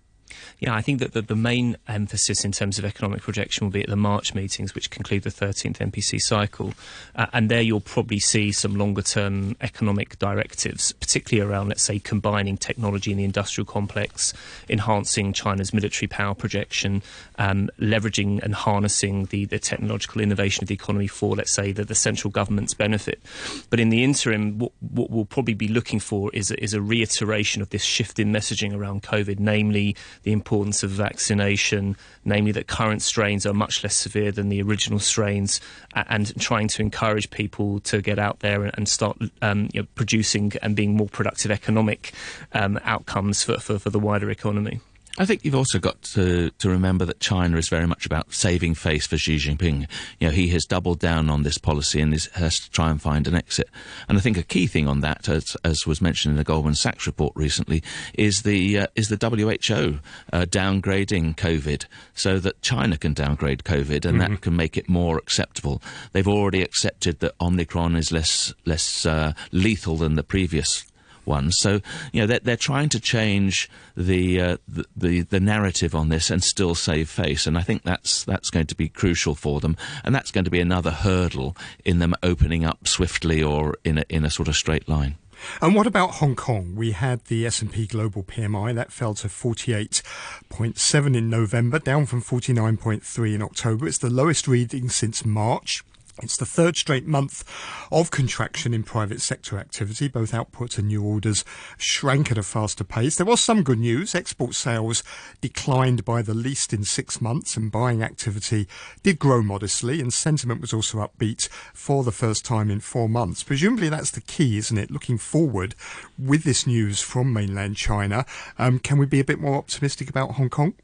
Yeah, 0.60 0.74
I 0.74 0.82
think 0.82 1.00
that 1.00 1.14
the, 1.14 1.22
the, 1.22 1.36
main 1.36 1.78
emphasis 1.88 2.44
in 2.44 2.52
terms 2.52 2.80
of 2.80 2.86
economic 2.86 3.22
projection 3.22 3.66
will 3.66 3.72
be 3.72 3.84
at 3.84 3.90
the 3.90 3.96
March 3.96 4.34
meetings, 4.34 4.74
which 4.74 4.90
conclude 4.90 5.24
the 5.24 5.30
13th 5.30 5.78
NPC 5.78 6.20
cycle. 6.20 6.74
Uh, 7.16 7.28
and 7.34 7.52
there 7.52 7.62
you'll 7.62 7.82
probably 7.82 8.20
see 8.20 8.52
some 8.52 8.76
longer 8.76 9.02
term 9.02 9.56
economic 9.62 10.18
directives, 10.18 10.92
particularly 10.94 11.48
around, 11.48 11.68
let's 11.68 11.84
say, 11.84 12.00
combining 12.00 12.58
technology 12.58 13.12
in 13.12 13.18
the 13.18 13.24
industrial 13.24 13.66
complex, 13.66 14.34
enhancing 14.70 15.34
China's 15.34 15.74
military 15.74 16.08
power 16.08 16.34
projection, 16.34 17.04
um, 17.38 17.70
leveraging 17.80 18.42
and 18.42 18.56
harnessing 18.56 19.26
the, 19.26 19.46
the 19.46 19.60
technological 19.60 20.22
innovation 20.22 20.64
of 20.64 20.68
the 20.68 20.74
economy 20.74 21.08
for, 21.08 21.36
let's 21.36 21.54
say, 21.54 21.72
the, 21.72 21.84
the 21.84 21.96
central 21.96 22.32
government's 22.32 22.74
benefit. 22.74 23.22
But 23.70 23.80
in 23.80 23.90
the 23.90 24.04
interim, 24.04 24.58
what, 24.58 24.72
what 24.80 25.10
we'll 25.10 25.26
probably 25.26 25.54
be 25.54 25.68
looking 25.68 26.00
for 26.00 26.32
is 26.34 26.52
is 26.52 26.74
a 26.74 26.82
reiteration 26.82 27.62
of 27.62 27.70
this 27.70 27.84
shift 27.84 28.20
in 28.20 28.32
messaging 28.32 28.74
around 28.76 29.04
COVID, 29.04 29.40
namely 29.40 29.96
the 30.26 30.32
importance 30.32 30.84
of 30.84 30.90
vaccination, 30.90 31.96
namely 32.26 32.52
that 32.52 32.68
current 32.68 33.02
strains 33.02 33.46
are 33.46 33.54
much 33.54 33.84
less 33.84 33.96
severe 33.96 34.32
than 34.32 34.50
the 34.50 34.62
original 34.62 35.00
strains, 35.00 35.62
and 35.96 36.38
trying 36.42 36.68
to 36.68 36.82
encourage 36.82 37.30
people 37.30 37.80
to 37.82 38.02
get 38.02 38.20
out 38.20 38.40
there 38.40 38.64
and 38.64 38.90
start 38.90 39.18
um, 39.44 39.70
you 39.72 39.82
know, 39.82 39.88
producing 39.94 40.52
and 40.64 40.76
being 40.76 40.98
more 40.98 41.08
productive 41.08 41.52
economic 41.52 42.12
um, 42.54 42.80
outcomes 42.84 43.44
for, 43.44 43.60
for, 43.60 43.78
for 43.78 43.92
the 43.92 44.00
wider 44.00 44.30
economy. 44.32 44.82
I 45.18 45.26
think 45.26 45.46
you've 45.46 45.56
also 45.56 45.80
got 45.80 46.02
to, 46.02 46.50
to 46.50 46.70
remember 46.70 47.06
that 47.06 47.22
China 47.22 47.58
is 47.58 47.70
very 47.70 47.88
much 47.88 48.06
about 48.06 48.34
saving 48.34 48.76
face 48.76 49.08
for 49.08 49.18
Xi 49.18 49.38
Jinping. 49.38 49.88
You 50.20 50.28
know, 50.28 50.34
he 50.34 50.50
has 50.50 50.66
doubled 50.66 51.00
down 51.00 51.30
on 51.30 51.44
this 51.44 51.58
policy 51.58 52.02
and 52.02 52.14
is, 52.14 52.26
has 52.34 52.60
to 52.60 52.70
try 52.72 52.90
and 52.90 53.02
find 53.02 53.26
an 53.26 53.34
exit. 53.34 53.70
And 54.10 54.18
I 54.18 54.22
think 54.22 54.38
a 54.38 54.44
key 54.44 54.68
thing 54.68 54.90
on 54.90 55.00
that, 55.02 55.30
as, 55.30 55.56
as 55.64 55.88
was 55.88 56.02
mentioned 56.02 56.34
in 56.34 56.38
the 56.38 56.44
Goldman 56.44 56.76
Sachs 56.76 57.08
report 57.08 57.32
recently, 57.36 57.82
is 58.14 58.42
the 58.42 58.80
uh, 58.80 58.88
is 58.96 59.08
the 59.08 59.16
WHO 59.16 60.00
uh, 60.34 60.46
downgrading 60.46 61.38
COVID 61.38 61.86
so 62.14 62.38
that 62.40 62.62
China 62.62 62.98
can 62.98 63.14
downgrade 63.14 63.64
COVID 63.64 64.06
and 64.06 64.20
mm-hmm. 64.20 64.34
that 64.34 64.42
can 64.42 64.56
make 64.56 64.76
it 64.78 64.90
more 64.90 65.18
acceptable. 65.18 65.82
They've 66.12 66.28
already 66.28 66.62
accepted 66.62 67.20
that 67.22 67.36
Omicron 67.40 67.96
is 67.96 68.12
less 68.12 68.54
less 68.66 69.06
uh, 69.06 69.32
lethal 69.54 69.96
than 69.96 70.16
the 70.16 70.24
previous 70.24 70.86
ones. 71.28 71.58
So 71.58 71.82
you 72.12 72.22
know 72.22 72.28
they're, 72.28 72.40
they're 72.40 72.58
trying 72.58 72.90
to 72.90 73.00
change 73.00 73.70
the, 73.96 74.42
uh, 74.42 74.58
the, 74.68 74.86
the 74.96 75.22
the 75.22 75.40
narrative 75.40 75.96
on 75.96 76.10
this 76.10 76.30
and 76.30 76.44
still 76.44 76.76
save 76.76 77.10
face, 77.10 77.48
and 77.48 77.58
I 77.58 77.62
think 77.62 77.84
that's 77.84 78.24
that's 78.24 78.50
going 78.50 78.68
to 78.68 78.76
be 78.76 78.90
crucial 78.90 79.36
for 79.36 79.60
them, 79.60 79.78
and 80.04 80.14
that's 80.14 80.32
going 80.32 80.46
to 80.46 80.52
be 80.52 80.60
another 80.60 80.92
hurdle 80.92 81.56
in 81.84 82.00
them 82.00 82.14
opening 82.24 82.66
up 82.66 82.88
swiftly 82.88 83.42
or 83.42 83.78
in 83.84 84.00
a, 84.00 84.06
in 84.10 84.26
a 84.26 84.30
sort 84.30 84.48
of 84.48 84.56
straight 84.56 84.88
line. 84.88 85.18
And 85.62 85.76
what 85.76 85.88
about 85.88 86.16
Hong 86.16 86.36
Kong? 86.36 86.76
We 86.76 86.92
had 86.92 87.26
the 87.26 87.46
S&P 87.46 87.88
Global 87.88 88.24
PMI 88.24 88.74
that 88.76 88.92
fell 88.92 89.14
to 89.16 89.28
48.7 89.28 91.16
in 91.16 91.30
November, 91.30 91.80
down 91.80 92.06
from 92.06 92.22
49.3 92.22 93.36
in 93.36 93.42
October. 93.42 93.88
It's 93.88 93.98
the 93.98 94.10
lowest 94.10 94.48
reading 94.48 94.90
since 94.90 95.26
March. 95.26 95.84
It's 96.24 96.38
the 96.38 96.46
third 96.46 96.78
straight 96.78 97.06
month 97.06 97.44
of 97.92 98.10
contraction 98.10 98.74
in 98.74 98.84
private 98.84 99.20
sector 99.20 99.58
activity. 99.58 100.08
Both 100.08 100.34
output 100.34 100.78
and 100.78 100.88
new 100.88 101.04
orders 101.04 101.44
shrank 101.78 102.32
at 102.32 102.38
a 102.38 102.44
faster 102.44 102.86
pace. 102.86 103.18
There 103.18 103.26
was 103.26 103.42
some 103.42 103.64
good 103.64 103.80
news. 103.80 104.16
Export 104.16 104.56
sales 104.56 105.04
declined 105.42 106.06
by 106.06 106.22
the 106.22 106.34
least 106.34 106.72
in 106.72 106.86
six 106.86 107.20
months 107.20 107.58
and 107.58 107.70
buying 107.70 108.02
activity 108.02 108.66
did 109.04 109.20
grow 109.20 109.42
modestly 109.42 110.00
and 110.00 110.14
sentiment 110.14 110.62
was 110.62 110.74
also 110.74 111.00
upbeat 111.00 111.50
for 111.74 112.04
the 112.06 112.14
first 112.14 112.46
time 112.46 112.72
in 112.72 112.80
four 112.80 113.10
months. 113.10 113.44
Presumably 113.44 113.90
that's 113.90 114.12
the 114.12 114.22
key, 114.22 114.58
isn't 114.58 114.78
it? 114.78 114.92
Looking 114.92 115.18
forward 115.18 115.76
with 116.18 116.44
this 116.44 116.66
news 116.66 117.02
from 117.02 117.34
mainland 117.34 117.76
China, 117.76 118.26
um, 118.58 118.80
can 118.80 118.98
we 118.98 119.06
be 119.06 119.20
a 119.20 119.26
bit 119.26 119.40
more 119.40 119.56
optimistic 119.56 120.10
about 120.10 120.32
Hong 120.32 120.50
Kong? 120.50 120.76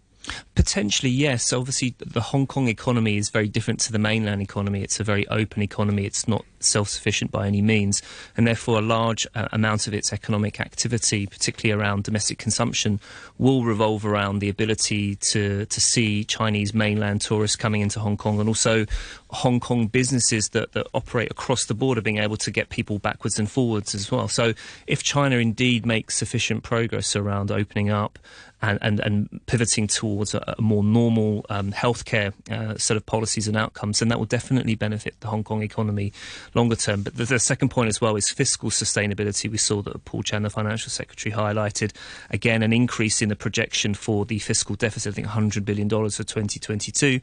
Potentially, 0.61 1.09
yes. 1.09 1.51
Obviously, 1.51 1.95
the 1.97 2.21
Hong 2.21 2.45
Kong 2.45 2.67
economy 2.67 3.17
is 3.17 3.31
very 3.31 3.47
different 3.47 3.79
to 3.79 3.91
the 3.91 3.97
mainland 3.97 4.43
economy. 4.43 4.83
It's 4.83 4.99
a 4.99 5.03
very 5.03 5.27
open 5.29 5.63
economy. 5.63 6.05
It's 6.05 6.27
not 6.27 6.45
self 6.59 6.87
sufficient 6.87 7.31
by 7.31 7.47
any 7.47 7.63
means. 7.63 8.03
And 8.37 8.45
therefore, 8.45 8.77
a 8.77 8.81
large 8.83 9.25
uh, 9.33 9.47
amount 9.51 9.87
of 9.87 9.95
its 9.95 10.13
economic 10.13 10.59
activity, 10.59 11.25
particularly 11.25 11.81
around 11.81 12.03
domestic 12.03 12.37
consumption, 12.37 12.99
will 13.39 13.63
revolve 13.63 14.05
around 14.05 14.37
the 14.37 14.49
ability 14.49 15.15
to, 15.31 15.65
to 15.65 15.81
see 15.81 16.23
Chinese 16.25 16.75
mainland 16.75 17.21
tourists 17.21 17.55
coming 17.55 17.81
into 17.81 17.99
Hong 17.99 18.15
Kong 18.15 18.39
and 18.39 18.47
also 18.47 18.85
Hong 19.31 19.59
Kong 19.59 19.87
businesses 19.87 20.49
that, 20.49 20.73
that 20.73 20.85
operate 20.93 21.31
across 21.31 21.65
the 21.65 21.73
border 21.73 22.01
being 22.01 22.19
able 22.19 22.37
to 22.37 22.51
get 22.51 22.69
people 22.69 22.99
backwards 22.99 23.39
and 23.39 23.49
forwards 23.49 23.95
as 23.95 24.11
well. 24.11 24.27
So, 24.27 24.53
if 24.85 25.01
China 25.01 25.37
indeed 25.37 25.87
makes 25.87 26.17
sufficient 26.17 26.61
progress 26.61 27.15
around 27.15 27.49
opening 27.49 27.89
up, 27.89 28.19
and, 28.61 28.79
and, 28.81 28.99
and 28.99 29.45
pivoting 29.47 29.87
towards 29.87 30.33
a, 30.35 30.50
more 30.59 30.83
normal 30.83 31.45
um, 31.49 31.71
healthcare 31.71 32.33
uh, 32.51 32.77
set 32.77 32.97
of 32.97 33.05
policies 33.05 33.47
and 33.47 33.57
outcomes, 33.57 34.01
and 34.01 34.11
that 34.11 34.19
will 34.19 34.25
definitely 34.25 34.75
benefit 34.75 35.15
the 35.19 35.27
Hong 35.27 35.43
Kong 35.43 35.61
economy 35.61 36.13
longer 36.53 36.75
term. 36.75 37.03
But 37.03 37.17
the, 37.17 37.25
the, 37.25 37.39
second 37.39 37.69
point 37.69 37.89
as 37.89 37.99
well 37.99 38.15
is 38.15 38.29
fiscal 38.29 38.69
sustainability. 38.69 39.49
We 39.49 39.57
saw 39.57 39.81
that 39.81 40.05
Paul 40.05 40.23
Chan, 40.23 40.43
the 40.43 40.49
financial 40.49 40.89
secretary, 40.89 41.33
highlighted 41.33 41.93
again 42.29 42.63
an 42.63 42.73
increase 42.73 43.21
in 43.21 43.29
the 43.29 43.35
projection 43.35 43.93
for 43.93 44.25
the 44.25 44.39
fiscal 44.39 44.75
deficit. 44.75 45.13
I 45.13 45.15
think 45.15 45.27
100 45.27 45.65
billion 45.65 45.87
dollars 45.87 46.17
for 46.17 46.23
2022. 46.23 47.19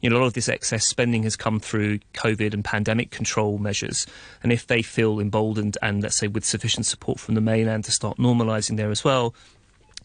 You 0.00 0.10
know, 0.10 0.16
a 0.16 0.18
lot 0.18 0.26
of 0.26 0.34
this 0.34 0.48
excess 0.48 0.86
spending 0.86 1.22
has 1.24 1.36
come 1.36 1.60
through 1.60 1.98
COVID 2.14 2.54
and 2.54 2.64
pandemic 2.64 3.10
control 3.10 3.58
measures, 3.58 4.06
and 4.42 4.52
if 4.52 4.66
they 4.66 4.82
feel 4.82 5.20
emboldened 5.20 5.78
and 5.82 6.02
let's 6.02 6.18
say 6.18 6.28
with 6.28 6.44
sufficient 6.44 6.86
support 6.86 7.20
from 7.20 7.34
the 7.34 7.40
mainland 7.40 7.84
to 7.84 7.92
start 7.92 8.18
normalising 8.18 8.76
there 8.76 8.90
as 8.90 9.04
well, 9.04 9.34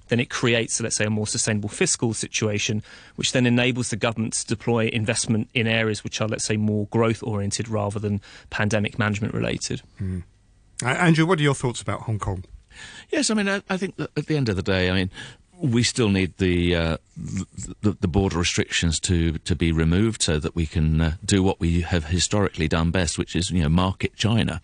then 0.09 0.19
it 0.19 0.29
creates, 0.29 0.79
let's 0.81 0.95
say, 0.95 1.05
a 1.05 1.09
more 1.09 1.27
sustainable 1.27 1.69
fiscal 1.69 2.13
situation, 2.13 2.83
which 3.15 3.31
then 3.31 3.45
enables 3.45 3.89
the 3.89 3.95
government 3.95 4.33
to 4.33 4.47
deploy 4.47 4.87
investment 4.87 5.49
in 5.53 5.67
areas 5.67 6.03
which 6.03 6.21
are, 6.21 6.27
let's 6.27 6.45
say, 6.45 6.57
more 6.57 6.87
growth 6.87 7.23
oriented 7.23 7.69
rather 7.69 7.99
than 7.99 8.21
pandemic 8.49 8.99
management 8.99 9.33
related. 9.33 9.81
Mm. 10.01 10.23
Uh, 10.83 10.89
Andrew, 10.89 11.25
what 11.25 11.39
are 11.39 11.43
your 11.43 11.55
thoughts 11.55 11.81
about 11.81 12.01
Hong 12.01 12.19
Kong? 12.19 12.43
Yes, 13.09 13.29
I 13.29 13.35
mean, 13.35 13.47
I, 13.47 13.61
I 13.69 13.77
think 13.77 13.95
at 13.99 14.25
the 14.25 14.35
end 14.35 14.49
of 14.49 14.55
the 14.55 14.63
day, 14.63 14.89
I 14.89 14.93
mean, 14.93 15.11
we 15.59 15.83
still 15.83 16.09
need 16.09 16.37
the, 16.37 16.75
uh, 16.75 16.97
the, 17.81 17.93
the 18.01 18.07
border 18.07 18.37
restrictions 18.37 18.99
to 19.01 19.37
to 19.39 19.55
be 19.55 19.71
removed 19.71 20.21
so 20.21 20.39
that 20.39 20.55
we 20.55 20.65
can 20.65 20.99
uh, 20.99 21.13
do 21.23 21.41
what 21.41 21.59
we 21.59 21.81
have 21.81 22.05
historically 22.05 22.67
done 22.67 22.91
best, 22.91 23.17
which 23.17 23.35
is 23.35 23.51
you 23.51 23.61
know 23.61 23.69
market 23.69 24.15
China. 24.15 24.61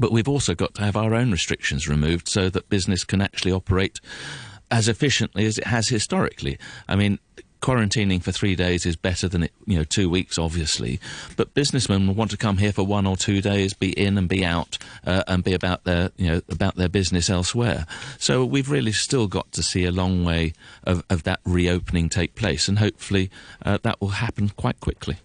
But 0.00 0.12
we've 0.12 0.28
also 0.28 0.54
got 0.54 0.74
to 0.74 0.82
have 0.82 0.96
our 0.96 1.14
own 1.14 1.30
restrictions 1.30 1.88
removed 1.88 2.28
so 2.28 2.50
that 2.50 2.68
business 2.68 3.04
can 3.04 3.22
actually 3.22 3.52
operate 3.52 4.00
as 4.70 4.88
efficiently 4.88 5.46
as 5.46 5.58
it 5.58 5.66
has 5.66 5.88
historically. 5.88 6.58
I 6.88 6.96
mean, 6.96 7.18
quarantining 7.62 8.22
for 8.22 8.32
three 8.32 8.54
days 8.54 8.86
is 8.86 8.96
better 8.96 9.28
than 9.28 9.42
it, 9.44 9.52
you 9.66 9.76
know 9.76 9.84
two 9.84 10.08
weeks, 10.08 10.38
obviously. 10.38 11.00
But 11.36 11.54
businessmen 11.54 12.06
will 12.06 12.14
want 12.14 12.30
to 12.30 12.36
come 12.36 12.58
here 12.58 12.72
for 12.72 12.84
one 12.84 13.06
or 13.06 13.16
two 13.16 13.40
days, 13.40 13.74
be 13.74 13.90
in 13.90 14.18
and 14.18 14.28
be 14.28 14.44
out, 14.44 14.78
uh, 15.04 15.24
and 15.26 15.42
be 15.42 15.54
about 15.54 15.84
their 15.84 16.10
you 16.16 16.28
know 16.28 16.42
about 16.48 16.76
their 16.76 16.88
business 16.88 17.30
elsewhere. 17.30 17.86
So 18.18 18.44
we've 18.44 18.70
really 18.70 18.92
still 18.92 19.26
got 19.26 19.50
to 19.52 19.62
see 19.62 19.84
a 19.84 19.92
long 19.92 20.24
way 20.24 20.52
of, 20.84 21.02
of 21.10 21.24
that 21.24 21.40
reopening 21.44 22.08
take 22.08 22.34
place, 22.34 22.68
and 22.68 22.78
hopefully 22.78 23.30
uh, 23.64 23.78
that 23.82 24.00
will 24.00 24.08
happen 24.08 24.50
quite 24.50 24.80
quickly. 24.80 25.16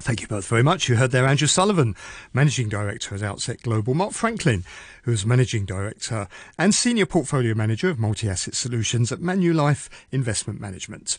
Thank 0.00 0.22
you 0.22 0.28
both 0.28 0.46
very 0.46 0.62
much. 0.62 0.88
You 0.88 0.96
heard 0.96 1.10
there 1.10 1.26
Andrew 1.26 1.46
Sullivan, 1.46 1.94
Managing 2.32 2.70
Director 2.70 3.14
at 3.14 3.22
Outset 3.22 3.60
Global, 3.62 3.92
Mark 3.92 4.12
Franklin, 4.12 4.64
who's 5.02 5.26
Managing 5.26 5.66
Director 5.66 6.26
and 6.58 6.74
Senior 6.74 7.04
Portfolio 7.04 7.54
Manager 7.54 7.90
of 7.90 7.98
Multi 7.98 8.28
Asset 8.28 8.54
Solutions 8.54 9.12
at 9.12 9.20
Manulife 9.20 9.90
Investment 10.10 10.58
Management. 10.58 11.18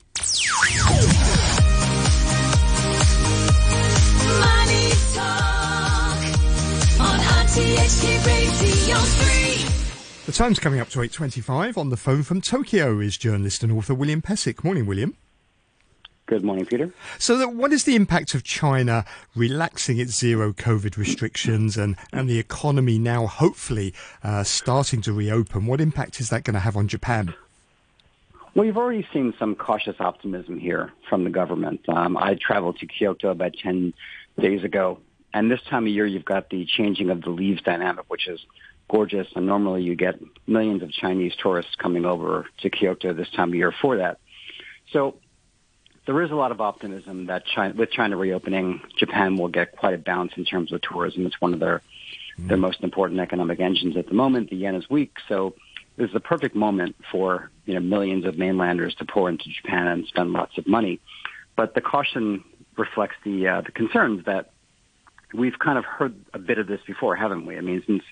The 10.25 10.31
time's 10.33 10.59
coming 10.59 10.79
up 10.79 10.89
to 10.89 10.99
8.25. 10.99 11.77
On 11.77 11.89
the 11.89 11.97
phone 11.97 12.23
from 12.23 12.41
Tokyo 12.41 12.99
is 12.99 13.17
journalist 13.17 13.63
and 13.63 13.71
author 13.71 13.93
William 13.93 14.21
Pesek. 14.21 14.63
Morning, 14.63 14.85
William. 14.85 15.15
Good 16.31 16.45
morning, 16.45 16.65
Peter. 16.65 16.93
So, 17.19 17.45
what 17.49 17.73
is 17.73 17.83
the 17.83 17.97
impact 17.97 18.33
of 18.35 18.45
China 18.45 19.03
relaxing 19.35 19.99
its 19.99 20.17
zero 20.17 20.53
COVID 20.53 20.95
restrictions 20.95 21.75
and, 21.75 21.97
and 22.13 22.29
the 22.29 22.39
economy 22.39 22.97
now 22.97 23.27
hopefully 23.27 23.93
uh, 24.23 24.45
starting 24.45 25.01
to 25.01 25.11
reopen? 25.11 25.65
What 25.65 25.81
impact 25.81 26.21
is 26.21 26.29
that 26.29 26.45
going 26.45 26.53
to 26.53 26.61
have 26.61 26.77
on 26.77 26.87
Japan? 26.87 27.33
Well, 28.55 28.65
you've 28.65 28.77
already 28.77 29.05
seen 29.11 29.33
some 29.37 29.55
cautious 29.55 29.97
optimism 29.99 30.57
here 30.57 30.93
from 31.09 31.25
the 31.25 31.29
government. 31.29 31.81
Um, 31.89 32.15
I 32.15 32.35
traveled 32.35 32.77
to 32.77 32.87
Kyoto 32.87 33.29
about 33.29 33.51
10 33.61 33.93
days 34.39 34.63
ago, 34.63 34.99
and 35.33 35.51
this 35.51 35.59
time 35.69 35.83
of 35.83 35.89
year 35.89 36.05
you've 36.05 36.23
got 36.23 36.49
the 36.49 36.65
changing 36.65 37.09
of 37.09 37.23
the 37.23 37.29
leaves 37.29 37.61
dynamic, 37.61 38.05
which 38.07 38.29
is 38.29 38.39
gorgeous. 38.89 39.27
And 39.35 39.47
normally 39.47 39.83
you 39.83 39.97
get 39.97 40.15
millions 40.47 40.81
of 40.81 40.93
Chinese 40.93 41.33
tourists 41.43 41.75
coming 41.75 42.05
over 42.05 42.45
to 42.61 42.69
Kyoto 42.69 43.11
this 43.11 43.29
time 43.31 43.49
of 43.49 43.55
year 43.55 43.73
for 43.81 43.97
that. 43.97 44.19
So 44.93 45.17
there 46.05 46.21
is 46.21 46.31
a 46.31 46.35
lot 46.35 46.51
of 46.51 46.61
optimism 46.61 47.27
that 47.27 47.43
China, 47.45 47.73
with 47.75 47.91
China 47.91 48.17
reopening, 48.17 48.81
Japan 48.97 49.37
will 49.37 49.47
get 49.47 49.77
quite 49.77 49.93
a 49.93 49.97
bounce 49.97 50.31
in 50.35 50.45
terms 50.45 50.71
of 50.71 50.81
tourism. 50.81 51.25
It's 51.25 51.39
one 51.39 51.53
of 51.53 51.59
their 51.59 51.81
mm. 52.39 52.47
their 52.47 52.57
most 52.57 52.81
important 52.81 53.19
economic 53.19 53.59
engines 53.59 53.97
at 53.97 54.07
the 54.07 54.13
moment. 54.13 54.49
The 54.49 54.55
yen 54.55 54.75
is 54.75 54.89
weak, 54.89 55.13
so 55.27 55.53
this 55.97 56.07
is 56.07 56.13
the 56.13 56.19
perfect 56.19 56.55
moment 56.55 56.95
for 57.11 57.51
you 57.65 57.75
know 57.75 57.79
millions 57.79 58.25
of 58.25 58.37
mainlanders 58.37 58.95
to 58.95 59.05
pour 59.05 59.29
into 59.29 59.45
Japan 59.49 59.87
and 59.87 60.07
spend 60.07 60.31
lots 60.31 60.57
of 60.57 60.67
money. 60.67 60.99
But 61.55 61.75
the 61.75 61.81
caution 61.81 62.43
reflects 62.77 63.15
the 63.23 63.47
uh, 63.47 63.61
the 63.61 63.71
concerns 63.71 64.25
that 64.25 64.51
we've 65.33 65.57
kind 65.59 65.77
of 65.77 65.85
heard 65.85 66.15
a 66.33 66.39
bit 66.39 66.57
of 66.57 66.67
this 66.67 66.81
before, 66.87 67.15
haven't 67.15 67.45
we? 67.45 67.57
I 67.57 67.61
mean, 67.61 67.83
since 67.85 68.03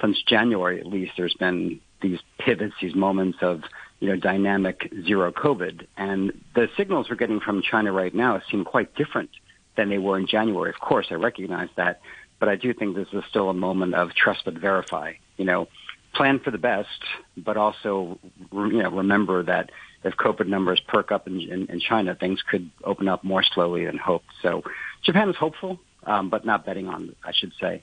since 0.00 0.22
January 0.22 0.80
at 0.80 0.86
least, 0.86 1.12
there's 1.16 1.34
been 1.34 1.80
these 2.02 2.18
pivots, 2.38 2.74
these 2.80 2.94
moments 2.94 3.38
of 3.42 3.62
you 4.00 4.08
know, 4.08 4.16
dynamic 4.16 4.92
zero 5.06 5.30
COVID. 5.30 5.86
And 5.96 6.32
the 6.54 6.68
signals 6.76 7.08
we're 7.08 7.16
getting 7.16 7.40
from 7.40 7.62
China 7.62 7.92
right 7.92 8.14
now 8.14 8.40
seem 8.50 8.64
quite 8.64 8.94
different 8.94 9.30
than 9.76 9.88
they 9.88 9.98
were 9.98 10.18
in 10.18 10.26
January. 10.26 10.70
Of 10.70 10.80
course, 10.80 11.06
I 11.10 11.14
recognize 11.14 11.68
that, 11.76 12.00
but 12.38 12.48
I 12.48 12.56
do 12.56 12.74
think 12.74 12.96
this 12.96 13.08
is 13.12 13.22
still 13.28 13.50
a 13.50 13.54
moment 13.54 13.94
of 13.94 14.14
trust 14.14 14.42
but 14.44 14.54
verify. 14.54 15.12
You 15.36 15.44
know, 15.44 15.68
plan 16.14 16.40
for 16.40 16.50
the 16.50 16.58
best, 16.58 16.88
but 17.36 17.56
also, 17.56 18.18
you 18.52 18.82
know, 18.82 18.90
remember 18.90 19.42
that 19.44 19.70
if 20.02 20.14
COVID 20.16 20.46
numbers 20.46 20.80
perk 20.88 21.12
up 21.12 21.26
in, 21.26 21.40
in, 21.40 21.66
in 21.66 21.80
China, 21.80 22.14
things 22.14 22.40
could 22.50 22.70
open 22.84 23.06
up 23.06 23.22
more 23.22 23.42
slowly 23.42 23.84
than 23.84 23.98
hoped. 23.98 24.26
So 24.42 24.62
Japan 25.02 25.28
is 25.28 25.36
hopeful, 25.36 25.78
um, 26.04 26.30
but 26.30 26.44
not 26.44 26.64
betting 26.64 26.88
on, 26.88 27.14
I 27.22 27.32
should 27.32 27.52
say. 27.60 27.82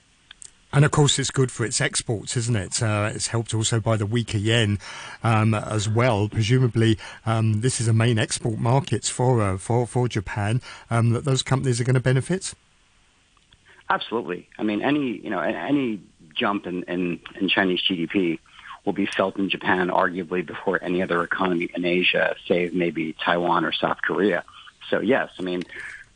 And 0.74 0.84
of 0.84 0.92
course, 0.92 1.18
it's 1.18 1.32
good 1.32 1.52
for 1.52 1.66
its 1.66 1.80
exports, 1.80 2.36
isn't 2.36 2.56
it? 2.56 2.84
Uh, 2.84 3.12
it's 3.14 3.28
helped 3.28 3.54
also 3.54 3.80
by 3.80 3.96
the 3.96 4.06
weaker 4.06 4.38
yen 4.38 4.80
um, 5.24 5.54
as 5.54 5.88
well. 5.88 6.28
Presumably, 6.28 6.98
um, 7.26 7.62
this 7.62 7.80
is 7.80 7.88
a 7.88 7.94
main 7.94 8.20
export 8.20 8.60
market 8.60 9.06
for 9.06 9.42
uh, 9.42 9.58
for 9.58 9.88
for 9.88 10.08
Japan. 10.08 10.62
Um, 10.92 11.12
that 11.12 11.24
those 11.24 11.42
companies 11.42 11.80
are 11.80 11.86
going 11.86 11.94
to 11.96 12.02
benefit. 12.02 12.54
Absolutely. 13.90 14.50
I 14.60 14.64
mean, 14.64 14.82
any 14.82 15.18
you 15.18 15.30
know 15.30 15.40
any 15.40 16.02
jump 16.36 16.68
in, 16.68 16.84
in, 16.84 17.20
in 17.40 17.50
Chinese 17.50 17.82
GDP 17.82 18.40
will 18.86 18.94
be 18.94 19.06
felt 19.06 19.38
in 19.38 19.50
Japan, 19.50 19.90
arguably 19.90 20.46
before 20.46 20.82
any 20.82 21.02
other 21.02 21.24
economy 21.24 21.70
in 21.74 21.84
Asia, 21.84 22.36
save 22.48 22.74
maybe 22.74 23.14
Taiwan 23.14 23.66
or 23.66 23.72
South 23.72 24.02
Korea. 24.02 24.44
So 24.90 25.00
yes, 25.00 25.30
I 25.40 25.42
mean, 25.42 25.64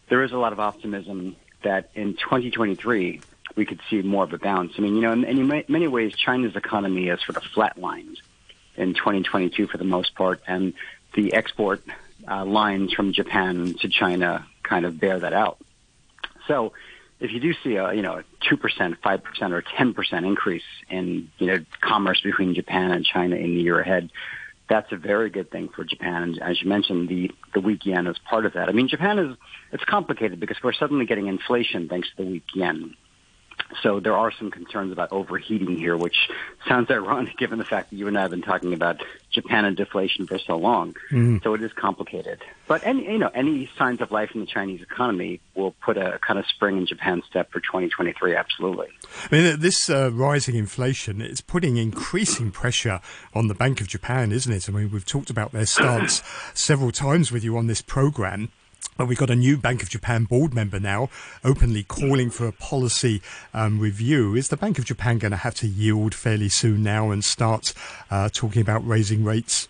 there 0.10 0.24
is 0.24 0.32
a 0.32 0.38
lot 0.38 0.54
of 0.54 0.60
optimism 0.60 1.36
that 1.64 1.90
in 1.96 2.14
2023 2.14 3.22
we 3.56 3.66
could 3.66 3.80
see 3.90 4.02
more 4.02 4.24
of 4.24 4.34
a 4.34 4.38
bounce. 4.38 4.74
I 4.78 4.82
mean, 4.82 4.96
you 4.96 5.02
know, 5.02 5.12
in, 5.12 5.24
in 5.24 5.64
many 5.68 5.88
ways, 5.88 6.14
China's 6.16 6.56
economy 6.56 7.08
is 7.08 7.20
sort 7.26 7.38
of 7.38 7.44
flatlined 7.44 8.18
in 8.76 8.94
2022 8.94 9.68
for 9.68 9.78
the 9.78 9.84
most 9.84 10.16
part, 10.16 10.42
and 10.48 10.74
the 11.14 11.34
export 11.34 11.84
uh, 12.28 12.46
lines 12.46 12.94
from 12.94 13.14
Japan 13.14 13.76
to 13.82 13.90
China 13.90 14.46
kind 14.64 14.86
of 14.86 15.00
bear 15.00 15.20
that 15.20 15.34
out. 15.34 15.58
So, 16.48 16.74
if 17.20 17.32
you 17.32 17.40
do 17.40 17.54
see 17.64 17.76
a 17.76 17.94
you 17.94 18.02
know 18.02 18.24
two 18.40 18.58
percent, 18.58 18.98
five 19.04 19.24
percent, 19.24 19.54
or 19.54 19.62
ten 19.62 19.94
percent 19.94 20.26
increase 20.26 20.64
in 20.90 21.30
you 21.38 21.48
know 21.48 21.66
commerce 21.80 22.22
between 22.22 22.56
Japan 22.56 22.92
and 22.92 23.06
China 23.06 23.36
in 23.36 23.56
the 23.56 23.62
year 23.62 23.80
ahead, 23.80 24.10
that's 24.72 24.92
a 24.94 24.96
very 24.96 25.30
good 25.30 25.52
thing 25.52 25.68
for 25.68 25.84
Japan. 25.84 26.24
And 26.24 26.42
as 26.42 26.62
you 26.62 26.70
mentioned, 26.70 27.10
the, 27.10 27.30
the 27.54 27.60
weak 27.60 27.86
yen 27.86 28.08
is 28.08 28.18
part 28.20 28.46
of 28.46 28.54
that. 28.54 28.70
I 28.70 28.72
mean, 28.72 28.88
Japan 28.88 29.20
is, 29.20 29.38
it's 29.74 29.84
complicated 29.84 30.40
because 30.40 30.64
we're 30.64 30.72
suddenly 30.72 31.06
getting 31.06 31.28
inflation 31.28 31.90
thanks 31.90 32.10
to 32.12 32.24
the 32.24 32.32
weak 32.32 32.46
yen. 32.56 32.96
So 33.82 34.00
there 34.00 34.16
are 34.16 34.32
some 34.32 34.52
concerns 34.52 34.92
about 34.92 35.12
overheating 35.12 35.78
here, 35.78 35.98
which 35.98 36.30
sounds 36.68 36.90
ironic 36.92 37.38
given 37.38 37.58
the 37.58 37.66
fact 37.66 37.90
that 37.90 37.96
you 37.96 38.08
and 38.08 38.18
I 38.18 38.22
have 38.22 38.32
been 38.32 38.42
talking 38.42 38.74
about 38.74 39.02
Japan 39.32 39.66
and 39.66 39.78
deflation 39.78 40.28
for 40.28 40.38
so 40.38 40.58
long. 40.58 40.96
Mm. 41.12 41.42
So 41.44 41.54
it 41.54 41.62
is 41.62 41.72
complicated. 41.74 42.40
But 42.68 42.86
any, 42.86 43.06
you 43.06 43.18
know, 43.18 43.32
any 43.34 43.70
signs 43.78 44.02
of 44.02 44.12
life 44.12 44.32
in 44.34 44.42
the 44.42 44.46
Chinese 44.46 44.82
economy 44.82 45.40
will 45.56 45.72
put 45.72 45.98
a 45.98 46.20
kind 46.26 46.38
of 46.38 46.46
spring 46.48 46.78
in 46.78 46.86
Japan's 46.86 47.26
step 47.26 47.52
for 47.52 47.60
2023. 47.60 48.36
Absolutely. 48.36 48.88
I 49.32 49.36
mean, 49.36 49.60
this 49.60 49.90
uh, 49.90 50.12
rising 50.12 50.56
inflation 50.56 51.22
it's 51.22 51.42
putting 51.42 51.78
increasing 51.78 52.52
pressure 52.52 53.00
on 53.34 53.48
the 53.48 53.54
Bank 53.54 53.82
of 53.82 53.88
Japan, 53.88 54.32
isn't 54.32 54.52
it? 54.52 54.70
I 54.70 54.72
mean, 54.72 54.92
we've 54.92 55.06
talked 55.06 55.30
about 55.30 55.52
their 55.52 55.66
stance 55.66 56.22
several 56.54 56.92
times 56.92 57.32
with 57.32 57.44
you 57.44 57.58
on 57.58 57.68
this 57.68 57.82
program. 57.82 58.50
But 58.98 59.08
we've 59.08 59.18
got 59.18 59.30
a 59.30 59.36
new 59.36 59.58
Bank 59.58 59.82
of 59.82 59.90
Japan 59.90 60.26
board 60.26 60.54
member 60.54 60.80
now 60.80 61.10
openly 61.44 61.84
calling 61.84 62.30
for 62.30 62.48
a 62.48 62.52
policy 62.52 63.22
um, 63.54 63.80
review. 63.80 64.36
Is 64.36 64.50
the 64.50 64.58
Bank 64.58 64.78
of 64.78 64.86
Japan 64.86 65.18
going 65.18 65.32
to 65.32 65.38
have 65.38 65.56
to 65.56 65.68
yield 65.68 66.14
fairly 66.14 66.50
soon 66.50 66.84
now 66.84 67.12
and 67.12 67.24
start 67.24 67.74
uh, 68.10 68.30
talking 68.30 68.62
about 68.62 68.86
raising 68.86 69.24
rates? 69.24 69.68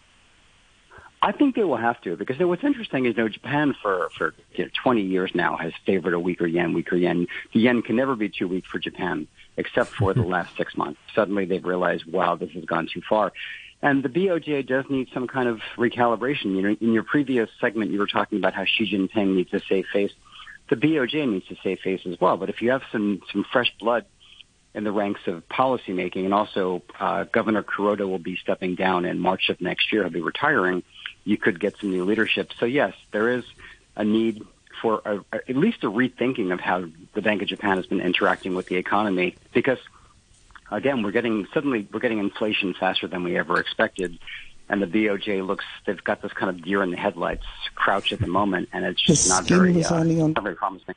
I 1.24 1.32
think 1.32 1.56
they 1.56 1.64
will 1.64 1.78
have 1.78 2.02
to 2.02 2.16
because 2.16 2.38
you 2.38 2.46
know, 2.46 2.48
what's 2.48 2.64
interesting 2.64 3.06
is 3.06 3.16
you 3.16 3.24
know 3.24 3.30
Japan 3.30 3.76
for 3.80 4.10
for 4.18 4.34
you 4.56 4.66
know, 4.66 4.72
20 4.84 5.02
years 5.02 5.32
now 5.36 5.56
has 5.56 5.72
favored 5.86 6.14
a 6.14 6.20
weaker 6.20 6.48
yen, 6.48 6.74
weaker 6.74 6.96
yen. 6.96 7.28
The 7.54 7.60
yen 7.60 7.84
can 7.84 7.96
never 7.96 8.16
be 8.16 8.28
too 8.28 8.48
weak 8.48 8.66
for 8.66 8.80
Japan, 8.80 9.28
except 9.56 9.92
for 9.92 10.14
the 10.16 10.24
last 10.36 10.58
six 10.58 10.76
months. 10.76 11.00
Suddenly 11.14 11.46
they've 11.46 11.64
realized, 11.64 12.06
wow, 12.06 12.36
this 12.36 12.50
has 12.52 12.66
gone 12.66 12.88
too 12.92 13.02
far. 13.08 13.34
And 13.82 14.04
the 14.04 14.10
BOJ 14.10 14.68
does 14.68 14.86
need 14.90 15.10
some 15.14 15.28
kind 15.28 15.50
of 15.50 15.60
recalibration. 15.76 16.56
You 16.56 16.62
know, 16.62 16.78
in 16.80 16.94
your 16.94 17.04
previous 17.04 17.50
segment, 17.60 17.92
you 17.92 18.00
were 18.00 18.08
talking 18.08 18.38
about 18.38 18.54
how 18.54 18.66
Xi 18.66 18.92
Jinping 18.92 19.36
needs 19.36 19.50
to 19.52 19.60
save 19.68 19.86
face. 19.92 20.12
The 20.70 20.76
BOJ 20.76 21.28
needs 21.28 21.48
to 21.48 21.56
save 21.64 21.80
face 21.80 22.02
as 22.06 22.20
well. 22.20 22.38
But 22.38 22.50
if 22.50 22.62
you 22.62 22.72
have 22.72 22.84
some 22.92 23.22
some 23.32 23.44
fresh 23.52 23.74
blood 23.80 24.06
in 24.74 24.84
the 24.84 24.92
ranks 24.92 25.22
of 25.28 25.48
policymaking, 25.50 26.24
and 26.26 26.34
also 26.34 26.82
uh, 27.00 27.26
Governor 27.26 27.64
Kuroda 27.64 28.08
will 28.08 28.20
be 28.20 28.38
stepping 28.38 28.76
down 28.76 29.06
in 29.06 29.20
March 29.20 29.50
of 29.50 29.60
next 29.60 29.92
year. 29.92 30.04
He'll 30.04 30.12
be 30.12 30.22
retiring. 30.22 30.84
You 31.24 31.38
could 31.38 31.60
get 31.60 31.78
some 31.80 31.92
new 31.92 32.06
leadership. 32.06 32.52
So 32.60 32.66
yes, 32.66 32.94
there 33.12 33.30
is 33.30 33.44
a 33.96 34.04
need 34.04 34.46
for 34.82 35.02
a, 35.06 35.24
at 35.34 35.56
least 35.58 35.84
a 35.84 35.92
rethinking 35.92 36.54
of 36.54 36.60
how 36.60 36.86
the 37.14 37.22
Bank 37.22 37.42
of 37.42 37.48
Japan 37.48 37.78
has 37.78 37.86
been 37.86 38.02
interacting 38.02 38.56
with 38.56 38.68
the 38.68 38.78
economy 38.78 39.36
because 39.54 39.78
again, 40.72 41.04
we're 41.04 41.12
getting 41.12 41.48
suddenly 41.54 41.88
we're 41.92 42.00
getting 42.00 42.20
inflation 42.20 42.74
faster 42.80 43.08
than 43.08 43.24
we 43.24 43.38
ever 43.38 43.60
expected, 43.60 44.18
and 44.70 44.82
the 44.82 44.88
BOJ 44.88 45.46
looks 45.46 45.66
they've 45.86 46.04
got 46.04 46.22
this 46.22 46.34
kind 46.34 46.50
of 46.50 46.64
deer 46.64 46.82
in 46.82 46.92
the 46.92 46.98
headlights 46.98 47.46
crouch 47.76 48.12
at 48.14 48.20
the 48.20 48.28
moment, 48.28 48.70
and 48.74 48.86
it's 48.86 49.02
just 49.02 49.30
not 49.30 49.46
very 49.46 49.84
uh, 49.84 50.04
not 50.04 50.44
very 50.44 50.56
promising. 50.56 50.96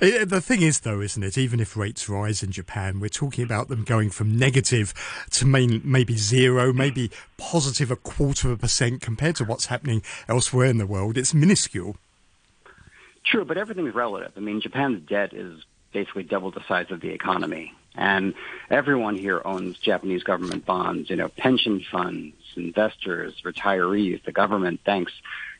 Uh, 0.00 0.24
The 0.24 0.40
thing 0.40 0.62
is, 0.62 0.80
though, 0.80 1.00
isn't 1.00 1.22
it? 1.22 1.38
Even 1.38 1.60
if 1.60 1.76
rates 1.76 2.08
rise 2.08 2.42
in 2.42 2.50
Japan, 2.50 2.98
we're 2.98 3.08
talking 3.08 3.44
about 3.44 3.68
them 3.68 3.84
going 3.84 4.10
from 4.10 4.36
negative 4.36 4.92
to 5.30 5.46
main, 5.46 5.82
maybe 5.84 6.16
zero, 6.16 6.72
maybe 6.72 7.10
positive 7.36 7.90
a 7.90 7.96
quarter 7.96 8.48
of 8.48 8.54
a 8.54 8.56
percent 8.58 9.00
compared 9.00 9.36
to 9.36 9.44
what's 9.44 9.66
happening 9.66 10.02
elsewhere 10.28 10.66
in 10.66 10.78
the 10.78 10.86
world. 10.86 11.16
It's 11.16 11.32
minuscule. 11.32 11.96
True, 13.24 13.44
but 13.44 13.56
everything's 13.56 13.94
relative. 13.94 14.32
I 14.36 14.40
mean, 14.40 14.60
Japan's 14.60 15.06
debt 15.08 15.32
is 15.32 15.62
basically 15.92 16.24
double 16.24 16.50
the 16.50 16.62
size 16.66 16.90
of 16.90 17.00
the 17.00 17.10
economy. 17.10 17.72
And 17.94 18.34
everyone 18.70 19.16
here 19.16 19.40
owns 19.44 19.78
Japanese 19.78 20.22
government 20.22 20.66
bonds, 20.66 21.10
you 21.10 21.16
know, 21.16 21.28
pension 21.28 21.84
funds, 21.90 22.34
investors, 22.56 23.34
retirees, 23.44 24.22
the 24.24 24.32
government, 24.32 24.82
banks, 24.84 25.12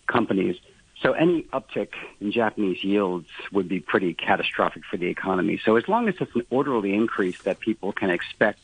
companies. 0.06 0.56
So 1.00 1.12
any 1.12 1.42
uptick 1.52 1.90
in 2.20 2.32
Japanese 2.32 2.82
yields 2.82 3.28
would 3.52 3.68
be 3.68 3.80
pretty 3.80 4.14
catastrophic 4.14 4.84
for 4.90 4.96
the 4.96 5.06
economy. 5.06 5.60
So 5.64 5.76
as 5.76 5.86
long 5.88 6.08
as 6.08 6.16
it's 6.20 6.34
an 6.34 6.46
orderly 6.50 6.94
increase 6.94 7.40
that 7.42 7.60
people 7.60 7.92
can 7.92 8.10
expect 8.10 8.60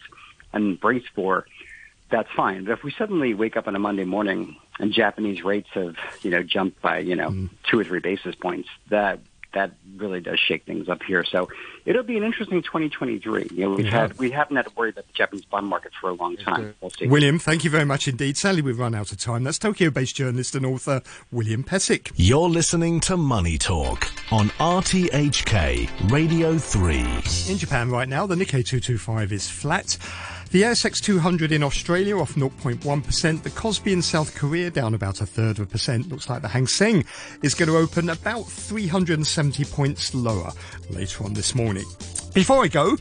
and 0.53 0.81
brace 0.81 1.05
for, 1.15 1.47
that's 2.11 2.31
fine. 2.35 2.65
But 2.65 2.73
if 2.73 2.83
we 2.83 2.93
suddenly 2.93 3.35
wake 3.35 3.57
up 3.57 3.69
on 3.69 3.77
a 3.77 3.79
Monday 3.79 4.05
morning 4.05 4.57
and 4.81 4.93
Japanese 4.93 5.45
rates 5.45 5.69
have, 5.75 5.97
you 6.23 6.31
know, 6.31 6.43
jumped 6.43 6.81
by, 6.83 6.99
you 6.99 7.15
know, 7.15 7.31
mm. 7.31 7.51
two 7.71 7.79
or 7.79 7.85
three 7.85 8.01
basis 8.01 8.35
points, 8.35 8.69
that 8.89 9.21
that 9.53 9.73
really 9.97 10.21
does 10.21 10.39
shake 10.39 10.65
things 10.65 10.89
up 10.89 11.03
here. 11.03 11.25
So 11.25 11.49
it'll 11.85 12.03
be 12.03 12.17
an 12.17 12.23
interesting 12.23 12.63
2023. 12.63 13.49
You 13.53 13.65
know, 13.65 13.71
we've 13.71 13.87
yeah. 13.87 13.91
had 13.91 14.19
we 14.19 14.31
haven't 14.31 14.57
had 14.57 14.67
to 14.67 14.73
worry 14.77 14.91
about 14.91 15.07
the 15.07 15.13
Japanese 15.13 15.45
bond 15.45 15.67
market 15.67 15.93
for 16.01 16.11
a 16.11 16.15
long 16.15 16.37
time. 16.37 16.75
We'll 16.81 16.91
see. 16.91 17.07
William, 17.07 17.39
thank 17.39 17.65
you 17.65 17.71
very 17.71 17.85
much 17.85 18.09
indeed. 18.09 18.37
Sadly, 18.37 18.63
we've 18.63 18.79
run 18.79 18.95
out 18.95 19.13
of 19.13 19.19
time. 19.19 19.45
That's 19.45 19.59
Tokyo-based 19.59 20.15
journalist 20.15 20.55
and 20.55 20.65
author 20.65 21.03
William 21.31 21.65
Pesek. 21.65 22.13
You're 22.17 22.49
listening 22.49 23.01
to 23.01 23.17
Money 23.17 23.59
Talk 23.59 24.09
on 24.33 24.49
RTHK 24.59 26.11
Radio 26.11 26.59
3. 26.59 26.99
In 27.53 27.59
Japan 27.59 27.91
right 27.91 28.09
now, 28.09 28.27
the 28.27 28.35
Nikkei 28.35 28.65
225 28.65 29.33
is 29.33 29.49
flat. 29.49 29.97
The 30.51 30.63
ASX 30.63 31.01
200 31.01 31.53
in 31.53 31.63
Australia 31.63 32.19
off 32.19 32.35
0.1%. 32.35 33.43
The 33.45 33.51
Kospi 33.51 33.93
in 33.93 34.03
South 34.03 34.35
Korea 34.35 34.69
down 34.69 34.95
about 34.95 35.21
a 35.21 35.27
third 35.27 35.61
of 35.61 35.69
a 35.69 35.71
percent. 35.71 36.09
Looks 36.09 36.29
like 36.29 36.43
the 36.43 36.49
Hang 36.49 36.67
Seng 36.67 37.05
is 37.41 37.55
going 37.55 37.69
to 37.69 37.77
open 37.77 38.11
about 38.11 38.49
370 38.49 39.65
points 39.67 40.13
lower 40.13 40.51
later 40.89 41.23
on 41.23 41.35
this 41.35 41.55
morning. 41.55 41.87
Before 42.33 42.63
I 42.63 42.69
go, 42.69 42.97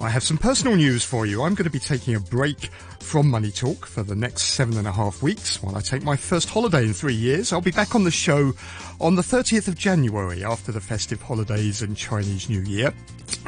I 0.00 0.08
have 0.08 0.22
some 0.22 0.38
personal 0.38 0.74
news 0.74 1.04
for 1.04 1.26
you. 1.26 1.42
I'm 1.42 1.54
going 1.54 1.64
to 1.64 1.70
be 1.70 1.78
taking 1.78 2.14
a 2.14 2.20
break 2.20 2.70
from 3.00 3.28
Money 3.28 3.50
Talk 3.50 3.84
for 3.84 4.02
the 4.02 4.14
next 4.14 4.42
seven 4.54 4.78
and 4.78 4.86
a 4.86 4.92
half 4.92 5.22
weeks 5.22 5.62
while 5.62 5.76
I 5.76 5.80
take 5.80 6.02
my 6.02 6.16
first 6.16 6.48
holiday 6.48 6.84
in 6.84 6.94
three 6.94 7.14
years. 7.14 7.52
I'll 7.52 7.60
be 7.60 7.72
back 7.72 7.94
on 7.94 8.04
the 8.04 8.10
show 8.10 8.54
on 8.98 9.16
the 9.16 9.22
30th 9.22 9.68
of 9.68 9.76
January 9.76 10.42
after 10.42 10.72
the 10.72 10.80
festive 10.80 11.20
holidays 11.20 11.82
and 11.82 11.94
Chinese 11.94 12.48
New 12.48 12.62
Year. 12.62 12.94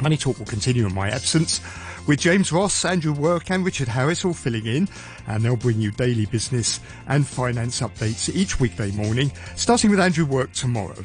Money 0.03 0.17
Talk 0.17 0.37
will 0.37 0.45
continue 0.45 0.85
in 0.85 0.93
my 0.93 1.09
absence 1.09 1.61
with 2.05 2.19
James 2.19 2.51
Ross, 2.51 2.85
Andrew 2.85 3.13
Work 3.13 3.49
and 3.49 3.65
Richard 3.65 3.87
Harris 3.87 4.23
all 4.23 4.33
filling 4.33 4.67
in 4.67 4.87
and 5.25 5.41
they'll 5.41 5.55
bring 5.55 5.81
you 5.81 5.89
daily 5.89 6.27
business 6.27 6.79
and 7.07 7.25
finance 7.25 7.81
updates 7.81 8.33
each 8.35 8.59
weekday 8.59 8.91
morning, 8.91 9.31
starting 9.55 9.89
with 9.89 9.99
Andrew 9.99 10.25
Work 10.25 10.53
tomorrow. 10.53 11.03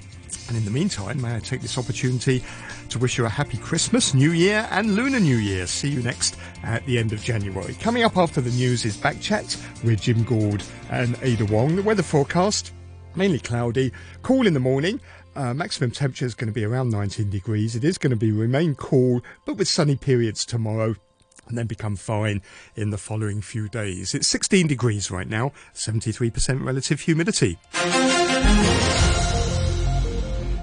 And 0.49 0.57
in 0.57 0.65
the 0.65 0.71
meantime, 0.71 1.21
may 1.21 1.37
I 1.37 1.41
take 1.41 1.61
this 1.61 1.77
opportunity 1.77 2.43
to 2.91 2.99
wish 2.99 3.19
you 3.19 3.27
a 3.27 3.29
happy 3.29 3.59
Christmas, 3.59 4.15
New 4.15 4.33
Year 4.33 4.67
and 4.71 4.95
Lunar 4.95 5.21
New 5.21 5.37
Year. 5.37 5.67
See 5.67 5.89
you 5.89 6.03
next 6.03 6.37
at 6.63 6.85
the 6.87 6.99
end 6.99 7.13
of 7.13 7.23
January. 7.23 7.75
Coming 7.75 8.03
up 8.03 8.17
after 8.17 8.41
the 8.41 8.51
news 8.51 8.85
is 8.85 8.97
Back 8.97 9.21
Chat 9.21 9.57
with 9.85 10.01
Jim 10.01 10.25
Gord 10.25 10.63
and 10.91 11.17
Ada 11.23 11.45
Wong. 11.47 11.77
The 11.77 11.83
weather 11.83 12.03
forecast, 12.03 12.73
mainly 13.15 13.39
cloudy, 13.39 13.93
cool 14.23 14.47
in 14.47 14.55
the 14.55 14.61
morning, 14.61 15.01
uh, 15.37 15.55
maximum 15.55 15.91
temperature 15.91 16.27
is 16.27 16.35
going 16.35 16.49
to 16.49 16.53
be 16.53 16.65
around 16.65 16.91
19 16.91 17.31
degrees. 17.31 17.77
It 17.77 17.85
is 17.85 17.99
going 17.99 18.11
to 18.11 18.17
be 18.17 18.33
remain 18.33 18.75
cool, 18.75 19.23
but 19.45 19.57
with 19.57 19.69
sunny 19.69 19.97
periods 19.97 20.45
tomorrow 20.45 20.95
and 21.47 21.57
then 21.57 21.67
become 21.67 21.97
fine 21.97 22.43
in 22.77 22.91
the 22.91 22.99
following 22.99 23.41
few 23.41 23.69
days. 23.69 24.15
It's 24.15 24.29
16 24.29 24.67
degrees 24.67 25.11
right 25.11 25.29
now, 25.29 25.53
73% 25.75 26.65
relative 26.65 27.01
humidity. 27.01 27.59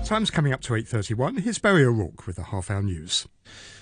Time's 0.05 0.29
coming 0.29 0.53
up 0.53 0.61
to 0.61 0.73
8.31. 0.73 1.39
Here's 1.39 1.57
Barry 1.57 1.83
O'Rourke 1.83 2.27
with 2.27 2.35
the 2.35 2.43
half 2.43 2.69
hour 2.69 2.83
news. 2.83 3.27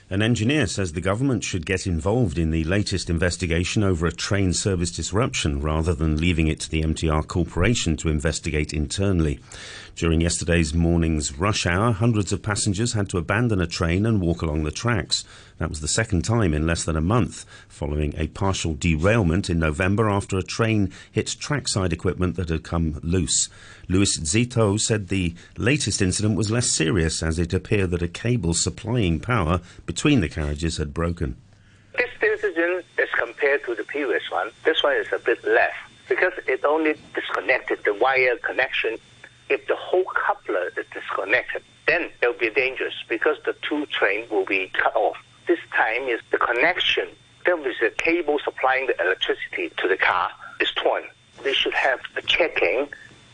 An 0.10 0.22
engineer 0.22 0.68
says 0.68 0.94
the 0.94 1.02
government 1.02 1.44
should 1.44 1.66
get 1.66 1.88
involved 1.88 2.38
in 2.38 2.52
the 2.52 2.64
latest 2.66 3.10
investigation 3.10 3.84
over 3.84 4.06
a 4.06 4.12
train 4.12 4.54
service 4.54 4.92
disruption 4.92 5.60
rather 5.60 5.94
than 5.94 6.18
leaving 6.18 6.48
it 6.48 6.60
to 6.62 6.70
the 6.70 6.84
MTR 6.84 7.28
Corporation 7.28 7.98
to 7.98 8.10
investigate 8.10 8.74
internally. 8.74 9.40
During 9.96 10.22
yesterday's 10.22 10.74
morning's 10.74 11.38
rush 11.38 11.66
hour, 11.66 11.92
hundreds 11.92 12.32
of 12.32 12.42
passengers 12.42 12.94
had 12.94 13.10
to 13.10 13.18
abandon 13.18 13.60
a 13.60 13.68
train 13.68 14.06
and 14.06 14.22
walk 14.22 14.42
along 14.42 14.64
the 14.64 14.72
tracks. 14.72 15.26
That 15.58 15.70
was 15.70 15.82
the 15.82 15.88
second 15.88 16.24
time 16.24 16.54
in 16.54 16.68
less 16.68 16.84
than 16.84 16.98
a 16.98 17.02
month, 17.02 17.46
following 17.68 18.14
a 18.18 18.28
partial 18.28 18.74
derailment 18.74 19.50
in 19.50 19.60
November 19.60 20.10
after 20.10 20.38
a 20.38 20.44
train 20.44 20.92
hit 21.12 21.28
trackside 21.40 21.94
equipment 21.94 22.36
that 22.36 22.50
had 22.50 22.64
come 22.64 23.00
loose. 23.02 23.50
Louis 23.88 24.20
Zito 24.20 24.80
said 24.80 25.08
the 25.08 25.34
latest 25.58 26.02
incident 26.02 26.13
was 26.22 26.52
less 26.52 26.70
serious 26.70 27.24
as 27.24 27.40
it 27.40 27.54
appeared 27.54 27.92
that 27.92 28.02
a 28.02 28.08
cable 28.08 28.54
supplying 28.54 29.20
power 29.20 29.62
between 29.86 30.22
the 30.22 30.30
carriages 30.30 30.78
had 30.78 30.94
broken. 30.94 31.36
This 31.98 32.10
incident, 32.22 32.86
as 32.98 33.10
compared 33.18 33.64
to 33.66 33.76
the 33.76 33.84
previous 33.84 34.24
one, 34.32 34.52
this 34.66 34.84
one 34.84 34.96
is 34.96 35.08
a 35.12 35.20
bit 35.20 35.44
less 35.44 35.74
because 36.10 36.34
it 36.48 36.64
only 36.66 36.96
disconnected 37.14 37.80
the 37.86 37.94
wire 37.94 38.38
connection 38.38 38.98
if 39.50 39.68
the 39.68 39.76
whole 39.76 40.06
coupler 40.06 40.72
is 40.78 40.86
disconnected, 40.94 41.62
then 41.88 42.10
it 42.22 42.28
will 42.28 42.40
be 42.40 42.50
dangerous 42.50 42.94
because 43.08 43.38
the 43.46 43.56
two 43.68 43.86
trains 43.88 44.30
will 44.30 44.46
be 44.46 44.72
cut 44.74 44.96
off. 44.96 45.18
This 45.48 45.60
time 45.76 46.08
is 46.08 46.20
the 46.32 46.38
connection. 46.38 47.10
There 47.46 47.60
is 47.68 47.76
a 47.86 47.90
cable 47.92 48.40
supplying 48.44 48.88
the 48.88 49.00
electricity 49.02 49.72
to 49.78 49.88
the 49.88 49.98
car 49.98 50.32
is 50.60 50.72
torn. 50.72 51.04
They 51.44 51.54
should 51.54 51.74
have 51.74 52.00
a 52.16 52.22
checking 52.22 52.88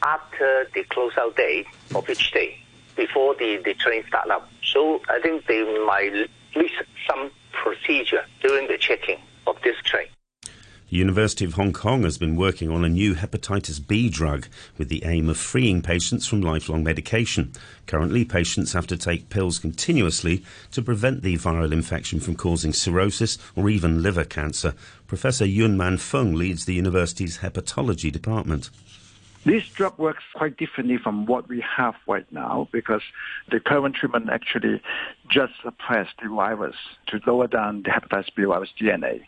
after 0.04 0.68
the 0.74 0.84
closeout 0.86 1.36
date 1.36 1.68
of 1.94 2.10
each 2.10 2.32
day 2.32 2.60
before 3.00 3.34
the, 3.36 3.62
the 3.64 3.74
train 3.74 4.04
start 4.08 4.30
up. 4.30 4.50
So 4.62 5.02
I 5.10 5.20
think 5.22 5.48
they 5.48 5.64
might 5.86 6.12
list 6.56 6.74
some 7.10 7.32
procedure 7.54 8.26
during 8.42 8.68
the 8.68 8.78
checking 8.78 9.20
of 9.48 9.56
this 9.64 9.78
train. 9.84 10.08
The 10.44 10.98
University 10.98 11.46
of 11.46 11.54
Hong 11.54 11.72
Kong 11.72 12.02
has 12.02 12.18
been 12.18 12.36
working 12.36 12.72
on 12.72 12.84
a 12.84 12.90
new 12.90 13.14
hepatitis 13.14 13.80
B 13.86 14.10
drug 14.10 14.48
with 14.78 14.90
the 14.90 15.04
aim 15.06 15.30
of 15.30 15.38
freeing 15.38 15.84
patients 15.84 16.26
from 16.26 16.42
lifelong 16.42 16.84
medication. 16.84 17.54
Currently, 17.86 18.26
patients 18.26 18.74
have 18.74 18.88
to 18.88 18.98
take 18.98 19.30
pills 19.30 19.60
continuously 19.60 20.44
to 20.72 20.82
prevent 20.82 21.22
the 21.22 21.38
viral 21.38 21.72
infection 21.72 22.20
from 22.20 22.36
causing 22.36 22.74
cirrhosis 22.74 23.38
or 23.56 23.70
even 23.70 24.02
liver 24.02 24.26
cancer. 24.26 24.74
Professor 25.06 25.46
Yuen 25.46 25.78
Man 25.78 25.98
Fung 25.98 26.34
leads 26.34 26.66
the 26.66 26.74
university's 26.74 27.38
hepatology 27.38 28.12
department. 28.12 28.72
This 29.45 29.63
drug 29.69 29.97
works 29.97 30.23
quite 30.36 30.58
differently 30.58 30.97
from 30.97 31.25
what 31.25 31.47
we 31.47 31.62
have 31.62 31.95
right 32.08 32.30
now 32.30 32.67
because 32.73 33.02
the 33.49 33.62
current 33.62 33.95
treatment 33.95 34.30
actually 34.30 34.82
just 35.30 35.54
suppress 35.63 36.10
the 36.21 36.28
virus 36.28 36.75
to 37.08 37.21
lower 37.25 37.47
down 37.47 37.84
the 37.84 37.89
hepatitis 37.89 38.36
B 38.36 38.43
virus 38.43 38.69
DNA. 38.80 39.21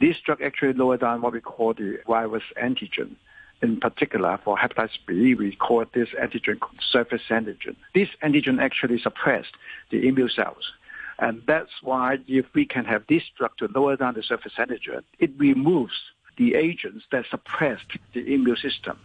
This 0.00 0.16
drug 0.18 0.42
actually 0.42 0.72
lower 0.72 0.96
down 0.96 1.22
what 1.22 1.32
we 1.32 1.40
call 1.40 1.74
the 1.74 1.98
virus 2.08 2.42
antigen. 2.60 3.14
In 3.62 3.78
particular, 3.78 4.40
for 4.42 4.56
hepatitis 4.56 4.98
B, 5.06 5.36
we 5.36 5.54
call 5.54 5.84
this 5.94 6.08
antigen 6.20 6.58
surface 6.80 7.22
antigen. 7.30 7.76
This 7.94 8.08
antigen 8.20 8.60
actually 8.60 8.98
suppressed 8.98 9.54
the 9.90 10.08
immune 10.08 10.30
cells. 10.34 10.72
And 11.20 11.40
that's 11.46 11.70
why 11.82 12.18
if 12.26 12.46
we 12.52 12.66
can 12.66 12.84
have 12.84 13.04
this 13.08 13.22
drug 13.38 13.56
to 13.58 13.68
lower 13.72 13.96
down 13.96 14.14
the 14.14 14.24
surface 14.24 14.54
antigen, 14.58 15.04
it 15.20 15.30
removes 15.38 15.94
the 16.36 16.56
agents 16.56 17.04
that 17.12 17.26
suppressed 17.30 17.96
the 18.12 18.34
immune 18.34 18.56
system. 18.56 18.98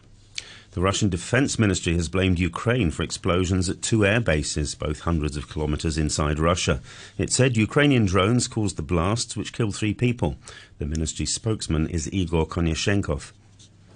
The 0.72 0.82
Russian 0.82 1.10
Defense 1.10 1.58
Ministry 1.58 1.96
has 1.96 2.10
blamed 2.10 2.40
Ukraine 2.40 2.92
for 2.92 3.02
explosions 3.04 3.70
at 3.70 3.82
two 3.82 4.06
air 4.06 4.20
bases, 4.20 4.76
both 4.76 5.02
hundreds 5.02 5.36
of 5.36 5.50
kilometers 5.50 5.98
inside 5.98 6.40
Russia. 6.40 6.82
It 7.18 7.32
said 7.32 7.58
Ukrainian 7.58 8.06
drones 8.06 8.48
caused 8.48 8.76
the 8.76 8.84
blasts, 8.84 9.36
which 9.36 9.54
killed 9.54 9.76
three 9.76 9.94
people. 9.94 10.36
The 10.78 10.86
ministry's 10.86 11.34
spokesman 11.34 11.88
is 11.88 12.12
Igor 12.14 12.46
Konashenkov. 12.48 13.32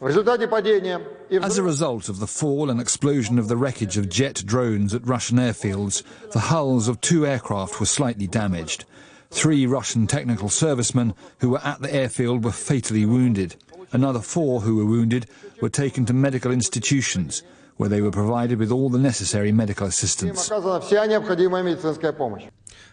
As 0.02 1.58
a 1.60 1.64
result 1.64 2.10
of 2.10 2.20
the 2.20 2.26
fall 2.26 2.72
and 2.72 2.82
explosion 2.82 3.38
of 3.38 3.48
the 3.48 3.58
wreckage 3.58 3.98
of 3.98 4.10
jet 4.10 4.42
drones 4.44 4.96
at 4.96 5.06
Russian 5.06 5.38
airfields, 5.38 6.02
the 6.32 6.40
hulls 6.40 6.88
of 6.88 7.00
two 7.02 7.28
aircraft 7.28 7.80
were 7.80 7.86
slightly 7.86 8.26
damaged. 8.26 8.86
Three 9.30 9.68
Russian 9.68 10.08
technical 10.08 10.50
servicemen 10.50 11.14
who 11.40 11.52
were 11.52 11.64
at 11.64 11.82
the 11.82 11.94
airfield 11.94 12.44
were 12.44 12.52
fatally 12.52 13.06
wounded. 13.06 13.56
Another 13.94 14.20
four 14.20 14.62
who 14.62 14.78
were 14.78 14.86
wounded 14.86 15.26
were 15.62 15.70
taken 15.70 16.06
to 16.06 16.14
medical 16.14 16.52
institutions, 16.52 17.44
where 17.78 17.90
they 17.90 18.02
were 18.02 18.12
provided 18.12 18.58
with 18.58 18.72
all 18.72 18.90
the 18.90 19.00
necessary 19.00 19.52
medical 19.52 19.88
assistance. 19.88 20.50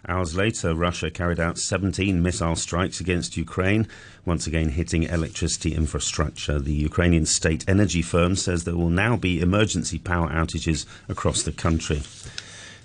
Hours 0.08 0.37
later, 0.37 0.74
Russia 0.74 1.11
carried 1.11 1.40
out 1.40 1.58
17 1.58 2.22
missile 2.22 2.56
strikes 2.56 3.00
against 3.00 3.37
Ukraine, 3.37 3.87
once 4.24 4.46
again 4.46 4.70
hitting 4.70 5.02
electricity 5.04 5.74
infrastructure. 5.74 6.58
The 6.58 6.72
Ukrainian 6.72 7.26
state 7.26 7.64
energy 7.68 8.02
firm 8.02 8.37
says 8.37 8.64
there 8.64 8.76
will 8.76 8.90
now 8.90 9.16
be 9.16 9.40
emergency 9.40 9.98
power 9.98 10.28
outages 10.28 10.87
across 11.08 11.42
the 11.42 11.52
country. 11.52 12.02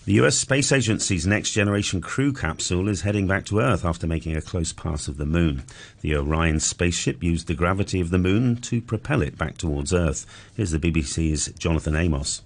The 0.06 0.20
US 0.20 0.38
Space 0.38 0.74
Agency's 0.74 1.26
next 1.26 1.52
generation 1.52 2.02
crew 2.02 2.34
capsule 2.34 2.89
is 2.89 3.04
heading 3.04 3.26
back 3.26 3.46
to 3.46 3.60
Earth 3.60 3.86
after 3.86 4.06
making 4.06 4.36
a 4.36 4.42
close 4.42 4.74
pass 4.74 5.08
of 5.08 5.16
the 5.16 5.26
moon. 5.26 5.63
The 6.02 6.18
Orion 6.18 6.60
spaceship 6.60 7.24
used 7.24 7.48
the 7.48 7.54
gravity 7.54 8.02
of 8.02 8.10
the 8.10 8.18
moon 8.18 8.58
to 8.63 8.82
propel 8.82 9.22
it 9.22 9.38
back 9.38 9.58
towards 9.58 9.94
Earth. 9.94 10.26
Here's 10.58 10.72
the 10.72 10.80
BBC's 10.80 11.54
Jonathan 11.58 11.96
Amos. 11.96 12.42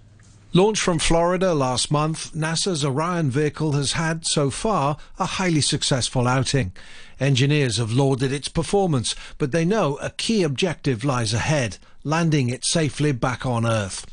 Launched 0.53 0.83
from 0.83 0.99
Florida 0.99 1.55
last 1.55 1.89
month, 1.89 2.31
NASA's 2.35 2.85
Orion 2.85 3.31
vehicle 3.31 3.71
has 3.71 3.93
had, 3.93 4.27
so 4.27 4.51
far, 4.51 4.97
a 5.17 5.25
highly 5.25 5.61
successful 5.61 6.27
outing. 6.27 6.73
Engineers 7.19 7.77
have 7.77 7.91
lauded 7.91 8.31
its 8.31 8.49
performance, 8.49 9.15
but 9.39 9.51
they 9.51 9.65
know 9.65 9.97
a 9.97 10.11
key 10.11 10.43
objective 10.43 11.03
lies 11.03 11.33
ahead 11.33 11.79
landing 12.03 12.49
it 12.49 12.63
safely 12.63 13.11
back 13.11 13.47
on 13.47 13.65
Earth. 13.65 14.05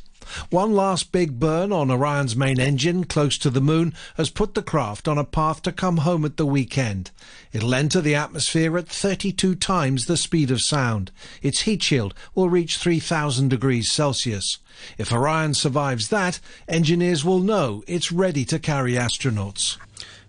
One 0.50 0.74
last 0.74 1.12
big 1.12 1.38
burn 1.38 1.72
on 1.72 1.90
Orion's 1.90 2.36
main 2.36 2.58
engine 2.58 3.04
close 3.04 3.38
to 3.38 3.50
the 3.50 3.60
moon 3.60 3.94
has 4.16 4.30
put 4.30 4.54
the 4.54 4.62
craft 4.62 5.08
on 5.08 5.18
a 5.18 5.24
path 5.24 5.62
to 5.62 5.72
come 5.72 5.98
home 5.98 6.24
at 6.24 6.36
the 6.36 6.46
weekend. 6.46 7.10
It'll 7.52 7.74
enter 7.74 8.00
the 8.00 8.14
atmosphere 8.14 8.76
at 8.78 8.88
32 8.88 9.54
times 9.54 10.06
the 10.06 10.16
speed 10.16 10.50
of 10.50 10.60
sound. 10.60 11.10
Its 11.42 11.62
heat 11.62 11.82
shield 11.82 12.14
will 12.34 12.48
reach 12.48 12.78
3000 12.78 13.48
degrees 13.48 13.90
Celsius. 13.92 14.58
If 14.98 15.12
Orion 15.12 15.54
survives 15.54 16.08
that, 16.08 16.40
engineers 16.68 17.24
will 17.24 17.40
know 17.40 17.82
it's 17.86 18.10
ready 18.10 18.44
to 18.46 18.58
carry 18.58 18.92
astronauts. 18.94 19.78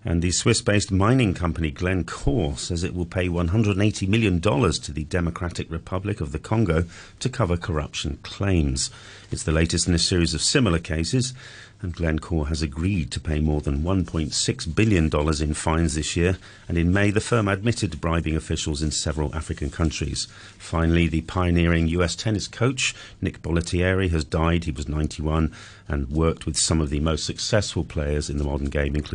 And 0.07 0.21
the 0.21 0.31
Swiss 0.31 0.61
based 0.61 0.91
mining 0.91 1.33
company 1.33 1.71
Glencore 1.71 2.57
says 2.57 2.83
it 2.83 2.93
will 2.93 3.07
pay 3.07 3.27
$180 3.27 4.07
million 4.07 4.39
to 4.39 4.91
the 4.93 5.03
Democratic 5.05 5.69
Republic 5.71 6.21
of 6.21 6.31
the 6.31 6.37
Congo 6.37 6.85
to 7.19 7.27
cover 7.27 7.57
corruption 7.57 8.19
claims. 8.21 8.91
It's 9.31 9.43
the 9.43 9.51
latest 9.51 9.87
in 9.87 9.95
a 9.95 9.99
series 9.99 10.35
of 10.35 10.43
similar 10.43 10.77
cases, 10.77 11.33
and 11.81 11.95
Glencore 11.95 12.47
has 12.47 12.61
agreed 12.61 13.11
to 13.11 13.19
pay 13.19 13.39
more 13.39 13.61
than 13.61 13.83
$1.6 13.83 14.75
billion 14.75 15.09
in 15.41 15.53
fines 15.53 15.95
this 15.95 16.15
year. 16.15 16.37
And 16.67 16.77
in 16.77 16.93
May, 16.93 17.11
the 17.11 17.21
firm 17.21 17.47
admitted 17.47 17.99
bribing 17.99 18.35
officials 18.35 18.81
in 18.81 18.91
several 18.91 19.35
African 19.35 19.69
countries. 19.69 20.27
Finally, 20.57 21.07
the 21.07 21.21
pioneering 21.21 21.87
US 21.89 22.15
tennis 22.15 22.47
coach, 22.47 22.95
Nick 23.21 23.41
Bollettieri, 23.41 24.09
has 24.11 24.23
died. 24.23 24.63
He 24.63 24.71
was 24.71 24.87
91 24.87 25.53
and 25.87 26.09
worked 26.09 26.45
with 26.45 26.57
some 26.57 26.81
of 26.81 26.89
the 26.89 26.99
most 26.99 27.25
successful 27.25 27.83
players 27.83 28.29
in 28.29 28.37
the 28.37 28.43
modern 28.43 28.69
game, 28.69 28.95
including 28.95 29.05